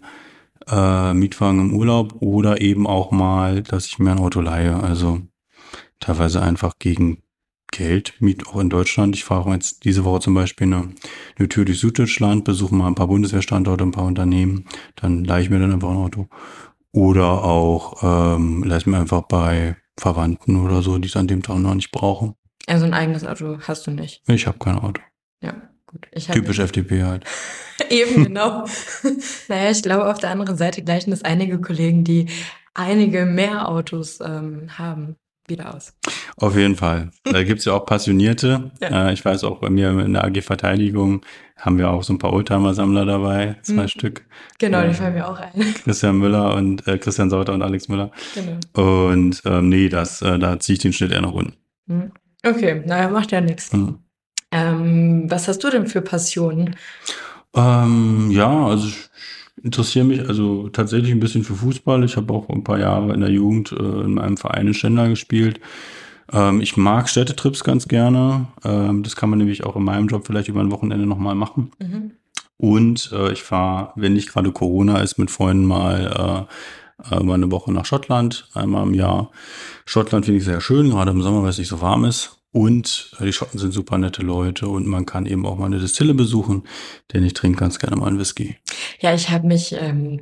[0.68, 4.76] äh, Mietwagen im Urlaub oder eben auch mal, dass ich mir ein Auto leihe.
[4.76, 5.20] Also
[6.00, 7.18] teilweise einfach gegen
[7.70, 9.16] Geld, Miet auch in Deutschland.
[9.16, 10.90] Ich fahre jetzt diese Woche zum Beispiel eine,
[11.36, 15.50] eine Tür durch Süddeutschland, besuche mal ein paar Bundeswehrstandorte, ein paar Unternehmen, dann leihe ich
[15.50, 16.28] mir dann einfach ein Auto.
[16.92, 21.42] Oder auch ähm, leih es mir einfach bei Verwandten oder so, die es an dem
[21.42, 22.36] Tag noch nicht brauchen.
[22.68, 24.22] Also ein eigenes Auto hast du nicht.
[24.28, 25.02] Ich habe kein Auto.
[25.40, 25.54] Ja,
[25.94, 26.08] gut.
[26.32, 27.24] Typisch FDP halt.
[27.90, 28.66] Eben, genau.
[29.48, 32.26] naja, ich glaube, auf der anderen Seite gleichen es einige Kollegen, die
[32.74, 35.16] einige mehr Autos ähm, haben,
[35.46, 35.92] wieder aus.
[36.36, 37.10] Auf jeden Fall.
[37.24, 38.70] Da gibt's ja auch Passionierte.
[38.80, 39.08] Ja.
[39.08, 41.20] Äh, ich weiß auch, bei mir in der AG Verteidigung
[41.56, 43.88] haben wir auch so ein paar Oldtimer-Sammler dabei, zwei Mhm.
[43.88, 44.24] Stück.
[44.58, 44.88] Genau, Ja.
[44.88, 45.52] die fallen mir auch ein.
[45.84, 48.10] Christian Müller und äh, Christian Sauter und Alex Müller.
[48.34, 48.58] genau.
[49.02, 51.54] Und ähm, nee, das, äh, da ziehe ich den Schnitt eher nach unten.
[51.88, 52.10] Hm.
[52.46, 53.72] Okay, naja, macht ja nichts.
[53.72, 53.98] Mhm.
[54.54, 56.76] Ähm, was hast du denn für Passionen?
[57.54, 59.10] Ähm, ja, also ich
[59.64, 62.04] interessiere mich also tatsächlich ein bisschen für Fußball.
[62.04, 65.08] Ich habe auch ein paar Jahre in der Jugend äh, in meinem Verein in Stendal
[65.08, 65.60] gespielt.
[66.32, 68.46] Ähm, ich mag Städtetrips ganz gerne.
[68.64, 71.72] Ähm, das kann man nämlich auch in meinem Job vielleicht über ein Wochenende nochmal machen.
[71.80, 72.12] Mhm.
[72.56, 76.46] Und äh, ich fahre, wenn nicht gerade Corona ist, mit Freunden mal
[77.10, 79.32] äh, äh, mal eine Woche nach Schottland, einmal im Jahr.
[79.84, 82.38] Schottland finde ich sehr schön, gerade im Sommer, weil es nicht so warm ist.
[82.54, 85.80] Und äh, die Schotten sind super nette Leute und man kann eben auch mal eine
[85.80, 86.62] Distille besuchen,
[87.12, 88.56] denn ich trinke ganz gerne mal einen Whisky.
[89.00, 90.20] Ja, ich habe mich ähm,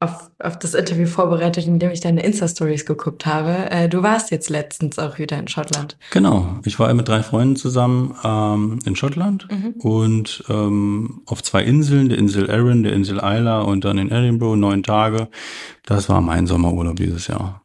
[0.00, 3.70] auf auf das Interview vorbereitet, indem ich deine Insta-Stories geguckt habe.
[3.70, 5.96] Äh, du warst jetzt letztens auch wieder in Schottland.
[6.10, 9.74] Genau, ich war mit drei Freunden zusammen ähm, in Schottland mhm.
[9.78, 14.56] und ähm, auf zwei Inseln, der Insel Arran, der Insel Isla und dann in Edinburgh,
[14.56, 15.28] neun Tage.
[15.86, 17.62] Das war mein Sommerurlaub dieses Jahr.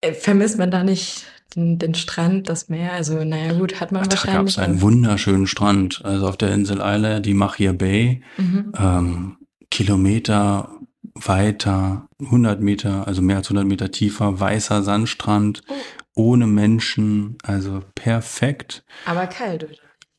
[0.00, 2.92] Äh, vermisst man da nicht den, den Strand, das Meer?
[2.92, 4.32] Also, naja, gut, hat man Ach, wahrscheinlich.
[4.32, 6.02] Da gab es einen wunderschönen Strand.
[6.04, 8.22] Also auf der Insel Isla, die Machia Bay.
[8.36, 8.72] Mhm.
[8.78, 9.36] Ähm,
[9.70, 10.70] Kilometer
[11.26, 15.74] weiter, 100 Meter, also mehr als 100 Meter tiefer, weißer Sandstrand, oh.
[16.14, 18.84] ohne Menschen, also perfekt.
[19.04, 19.72] Aber kalt, oder?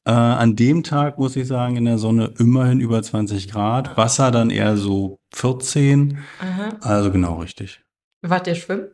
[0.05, 4.31] Äh, an dem Tag muss ich sagen, in der Sonne immerhin über 20 Grad, Wasser
[4.31, 6.77] dann eher so 14, Aha.
[6.81, 7.81] also genau richtig.
[8.21, 8.87] Wart ihr schwimmen?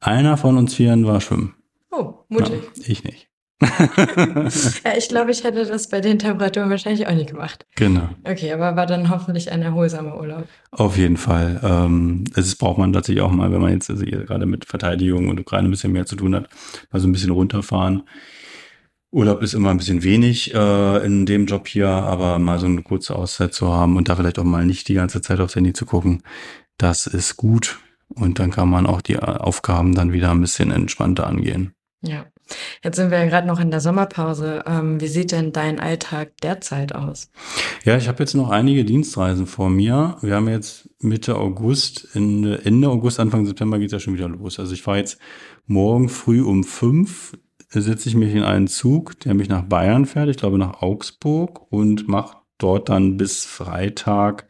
[0.00, 1.54] Einer von uns Vieren war schwimmen.
[1.90, 2.62] Oh, mutig.
[2.76, 3.30] Ja, ich nicht.
[4.84, 7.66] ja, ich glaube, ich hätte das bei den Temperaturen wahrscheinlich auch nicht gemacht.
[7.76, 8.08] Genau.
[8.24, 10.48] Okay, aber war dann hoffentlich ein erholsamer Urlaub.
[10.70, 11.60] Auf jeden Fall.
[11.62, 15.38] Ähm, das braucht man tatsächlich auch mal, wenn man jetzt also gerade mit Verteidigung und
[15.38, 16.48] Ukraine ein bisschen mehr zu tun hat,
[16.90, 18.04] mal so ein bisschen runterfahren.
[19.12, 22.82] Urlaub ist immer ein bisschen wenig äh, in dem Job hier, aber mal so eine
[22.82, 25.72] kurze Auszeit zu haben und da vielleicht auch mal nicht die ganze Zeit aufs Handy
[25.72, 26.22] zu gucken,
[26.78, 27.78] das ist gut.
[28.08, 31.74] Und dann kann man auch die Aufgaben dann wieder ein bisschen entspannter angehen.
[32.02, 32.26] Ja.
[32.82, 34.64] Jetzt sind wir ja gerade noch in der Sommerpause.
[34.66, 37.30] Ähm, wie sieht denn dein Alltag derzeit aus?
[37.84, 40.16] Ja, ich habe jetzt noch einige Dienstreisen vor mir.
[40.22, 44.28] Wir haben jetzt Mitte August, Ende, Ende August, Anfang September geht es ja schon wieder
[44.28, 44.58] los.
[44.58, 45.18] Also ich fahre jetzt
[45.66, 47.36] morgen früh um fünf,
[47.68, 51.70] setze ich mich in einen Zug, der mich nach Bayern fährt, ich glaube nach Augsburg
[51.70, 54.48] und mache dort dann bis Freitag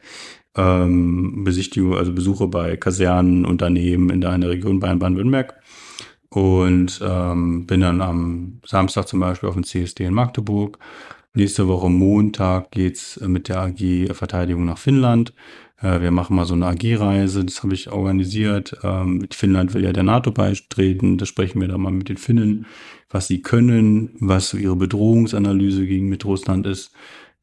[0.55, 5.60] ähm, Besichtigung, also Besuche bei Kasernen, Unternehmen in der Region Bayern-Baden-Württemberg
[6.33, 10.79] und ähm, bin dann am Samstag zum Beispiel auf dem CSD in Magdeburg.
[11.33, 15.33] Nächste Woche Montag geht's mit der AG Verteidigung nach Finnland.
[15.81, 18.77] Äh, wir machen mal so eine AG-Reise, das habe ich organisiert.
[18.83, 22.65] Ähm, Finnland will ja der NATO beitreten, da sprechen wir dann mal mit den Finnen,
[23.09, 26.91] was sie können, was so ihre Bedrohungsanalyse gegen mit Russland ist.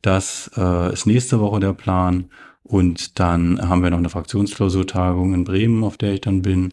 [0.01, 2.30] Das äh, ist nächste Woche der Plan.
[2.62, 6.72] Und dann haben wir noch eine Fraktionsklausurtagung in Bremen, auf der ich dann bin.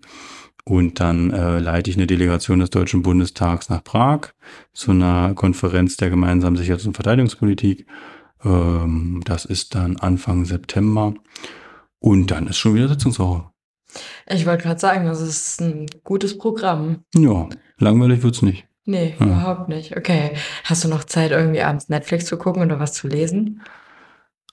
[0.67, 4.29] Und dann äh, leite ich eine Delegation des Deutschen Bundestags nach Prag
[4.73, 7.85] zu einer Konferenz der gemeinsamen Sicherheits- und Verteidigungspolitik.
[8.43, 11.13] Ähm, das ist dann Anfang September.
[11.99, 13.51] Und dann ist schon wieder Sitzungswoche.
[14.27, 17.03] Ich wollte gerade sagen, das ist ein gutes Programm.
[17.13, 17.47] Ja,
[17.77, 18.67] langweilig wird's nicht.
[18.85, 19.25] Nee, ja.
[19.25, 19.95] überhaupt nicht.
[19.95, 20.31] Okay.
[20.63, 23.61] Hast du noch Zeit, irgendwie abends Netflix zu gucken oder was zu lesen?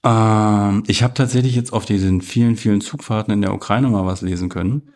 [0.03, 4.21] Ähm, ich habe tatsächlich jetzt auf diesen vielen, vielen Zugfahrten in der Ukraine mal was
[4.21, 4.93] lesen können.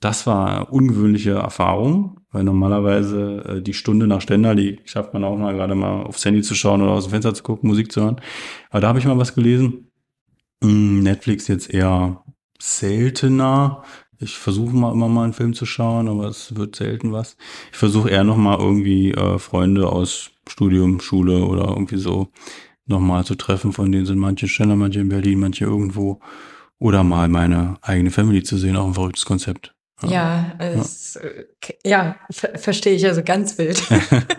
[0.00, 5.24] Das war eine ungewöhnliche Erfahrung, weil normalerweise äh, die Stunde nach Stender, die schafft man
[5.24, 7.92] auch mal gerade mal aufs Handy zu schauen oder aus dem Fenster zu gucken, Musik
[7.92, 8.20] zu hören.
[8.70, 9.90] Aber da habe ich mal was gelesen.
[10.62, 12.24] Hm, Netflix jetzt eher
[12.60, 13.82] seltener.
[14.18, 17.36] Ich versuche mal immer mal einen Film zu schauen, aber es wird selten was.
[17.72, 22.28] Ich versuche eher noch mal irgendwie äh, Freunde aus Studium, Schule oder irgendwie so
[22.86, 23.72] noch mal zu treffen.
[23.72, 26.20] Von denen sind manche schneller, manche in Berlin, manche irgendwo.
[26.78, 29.73] Oder mal meine eigene Family zu sehen, auch ein verrücktes Konzept.
[30.10, 31.18] Ja, es,
[31.84, 33.82] ja, ja ver verstehe ich also ganz wild.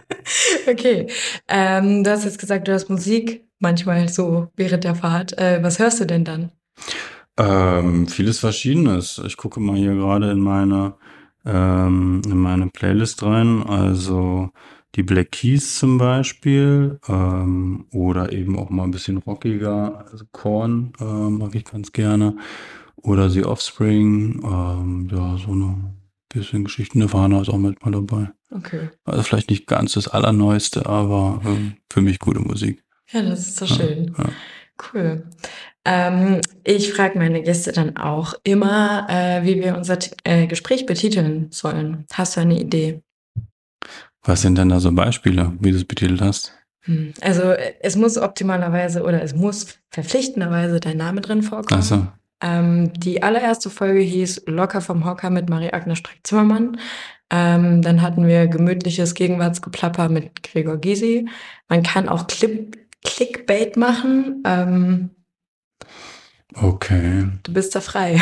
[0.67, 1.07] okay.
[1.47, 5.37] Ähm, du hast jetzt gesagt, du hast Musik manchmal so während der Fahrt.
[5.37, 6.51] Äh, was hörst du denn dann?
[7.37, 9.21] Ähm, vieles Verschiedenes.
[9.25, 10.95] Ich gucke mal hier gerade in meine,
[11.45, 13.63] ähm, in meine Playlist rein.
[13.63, 14.51] Also
[14.95, 20.05] die Black Keys zum Beispiel ähm, oder eben auch mal ein bisschen rockiger.
[20.09, 22.37] Also Korn äh, mag ich ganz gerne
[23.05, 24.41] oder The Offspring.
[24.43, 25.95] Ähm, ja, so eine
[26.29, 28.31] bisschen Geschichten Nirvana ist auch manchmal dabei.
[28.51, 28.89] Okay.
[29.03, 32.83] Also vielleicht nicht ganz das Allerneueste, aber ähm, für mich gute Musik.
[33.11, 34.13] Ja, das ist so schön.
[34.17, 34.25] Ja.
[34.93, 35.23] Cool.
[35.85, 41.47] Ähm, ich frage meine Gäste dann auch immer, äh, wie wir unser äh, Gespräch betiteln
[41.51, 42.05] sollen.
[42.11, 43.01] Hast du eine Idee?
[44.23, 46.53] Was sind denn da so Beispiele, wie du es betitelt hast?
[46.81, 47.43] Hm, also
[47.81, 51.81] es muss optimalerweise oder es muss verpflichtenderweise dein Name drin vorkommen.
[51.81, 52.07] Ach so.
[52.45, 56.77] Ähm, die allererste Folge hieß Locker vom Hocker mit Marie-Agnes Streck-Zimmermann.
[57.31, 61.27] Ähm, dann hatten wir gemütliches Gegenwartsgeplapper mit Gregor Gysi.
[61.69, 64.43] Man kann auch Clip Clickbait machen.
[64.45, 65.09] Ähm,
[66.53, 67.29] okay.
[67.41, 68.21] Du bist da frei.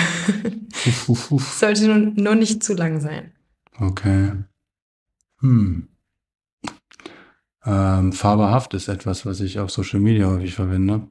[1.07, 3.33] Sollte nur, nur nicht zu lang sein.
[3.77, 4.31] Okay.
[5.39, 5.89] Hm.
[7.65, 11.09] Ähm, Faberhaft ist etwas, was ich auf Social Media häufig verwende.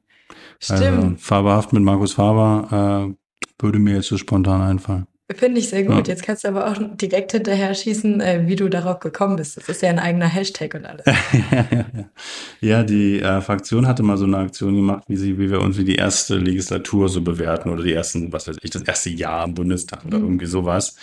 [0.59, 0.81] Stimmt.
[0.81, 5.07] Also, Faberhaft mit Markus Faber äh, würde mir jetzt so spontan einfallen.
[5.35, 6.07] Finde ich sehr gut.
[6.07, 6.13] Ja.
[6.13, 9.57] Jetzt kannst du aber auch direkt hinterher schießen, äh, wie du darauf gekommen bist.
[9.57, 11.05] Das ist ja ein eigener Hashtag und alles.
[12.61, 15.77] ja, die äh, Fraktion hatte mal so eine Aktion gemacht, wie, sie, wie wir uns
[15.77, 19.45] wie die erste Legislatur so bewerten oder die ersten, was weiß ich, das erste Jahr
[19.45, 20.25] im Bundestag oder Mhm.
[20.25, 20.97] irgendwie sowas.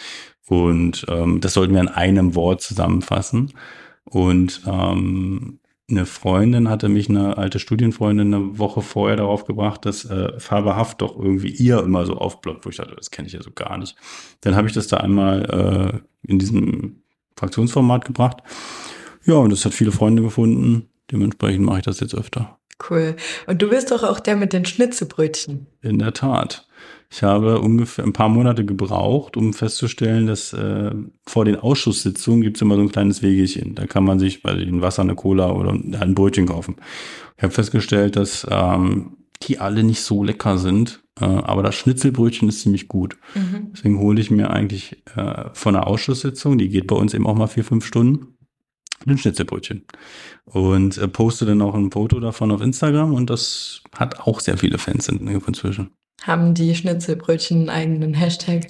[0.48, 3.53] Und ähm, das sollten wir in einem Wort zusammenfassen.
[4.05, 5.59] Und ähm,
[5.91, 11.03] eine Freundin hatte mich, eine alte Studienfreundin, eine Woche vorher darauf gebracht, dass äh, Faberhaft
[11.03, 13.76] doch irgendwie ihr immer so aufploppt, wo ich dachte, das kenne ich ja so gar
[13.78, 13.97] nicht.
[14.41, 17.03] Dann habe ich das da einmal äh, in diesem
[17.36, 18.38] Fraktionsformat gebracht.
[19.24, 20.88] Ja, und das hat viele Freunde gefunden.
[21.11, 22.59] Dementsprechend mache ich das jetzt öfter.
[22.88, 23.16] Cool.
[23.47, 25.66] Und du bist doch auch der mit den Schnitzelbrötchen.
[25.82, 26.66] In der Tat.
[27.12, 30.92] Ich habe ungefähr ein paar Monate gebraucht, um festzustellen, dass äh,
[31.26, 33.74] vor den Ausschusssitzungen gibt es immer so ein kleines Wegelchen.
[33.74, 36.76] Da kann man sich bei ein Wasser, eine Cola oder ein Brötchen kaufen.
[37.36, 42.48] Ich habe festgestellt, dass ähm, die alle nicht so lecker sind, äh, aber das Schnitzelbrötchen
[42.48, 43.16] ist ziemlich gut.
[43.34, 43.72] Mhm.
[43.72, 47.34] Deswegen hole ich mir eigentlich äh, von einer Ausschusssitzung, die geht bei uns eben auch
[47.34, 48.36] mal vier, fünf Stunden,
[49.04, 49.84] ein Schnitzelbrötchen.
[50.44, 54.58] Und äh, poste dann auch ein Foto davon auf Instagram und das hat auch sehr
[54.58, 55.90] viele Fans in- inzwischen.
[56.22, 58.66] Haben die Schnitzelbrötchen einen eigenen Hashtag?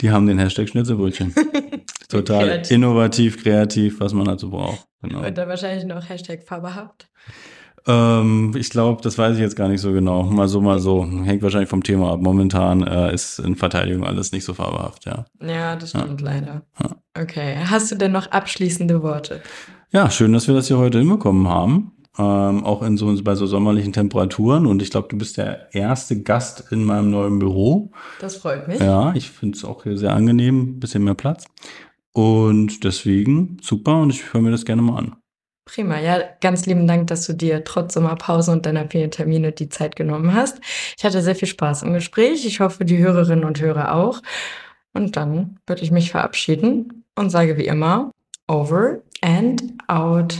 [0.00, 1.34] Die haben den Hashtag Schnitzelbrötchen.
[2.08, 2.70] Total Kreativ.
[2.70, 4.86] innovativ, kreativ, was man dazu braucht.
[5.02, 5.26] Genau.
[5.26, 7.08] Und dann wahrscheinlich noch Hashtag Faberhaft.
[7.86, 10.24] Ähm, ich glaube, das weiß ich jetzt gar nicht so genau.
[10.24, 11.04] Mal so, mal so.
[11.24, 12.20] Hängt wahrscheinlich vom Thema ab.
[12.20, 15.24] Momentan äh, ist in Verteidigung alles nicht so fabelhaft, ja.
[15.40, 16.00] Ja, das Ja.
[16.00, 16.62] stimmt leider.
[16.80, 17.22] Ja.
[17.22, 17.56] Okay.
[17.64, 19.40] Hast du denn noch abschließende Worte?
[19.92, 21.92] Ja, schön, dass wir das hier heute hinbekommen haben.
[22.18, 24.66] Ähm, auch in so, bei so sommerlichen Temperaturen.
[24.66, 27.90] Und ich glaube, du bist der erste Gast in meinem neuen Büro.
[28.20, 28.80] Das freut mich.
[28.80, 30.80] Ja, ich finde es auch hier sehr angenehm.
[30.80, 31.44] Bisschen mehr Platz.
[32.12, 35.16] Und deswegen super und ich höre mir das gerne mal an.
[35.66, 36.00] Prima.
[36.00, 39.96] Ja, ganz lieben Dank, dass du dir trotz Sommerpause und deiner vielen Termine die Zeit
[39.96, 40.60] genommen hast.
[40.96, 42.46] Ich hatte sehr viel Spaß im Gespräch.
[42.46, 44.22] Ich hoffe, die Hörerinnen und Hörer auch.
[44.94, 48.12] Und dann würde ich mich verabschieden und sage wie immer,
[48.48, 50.36] over and out.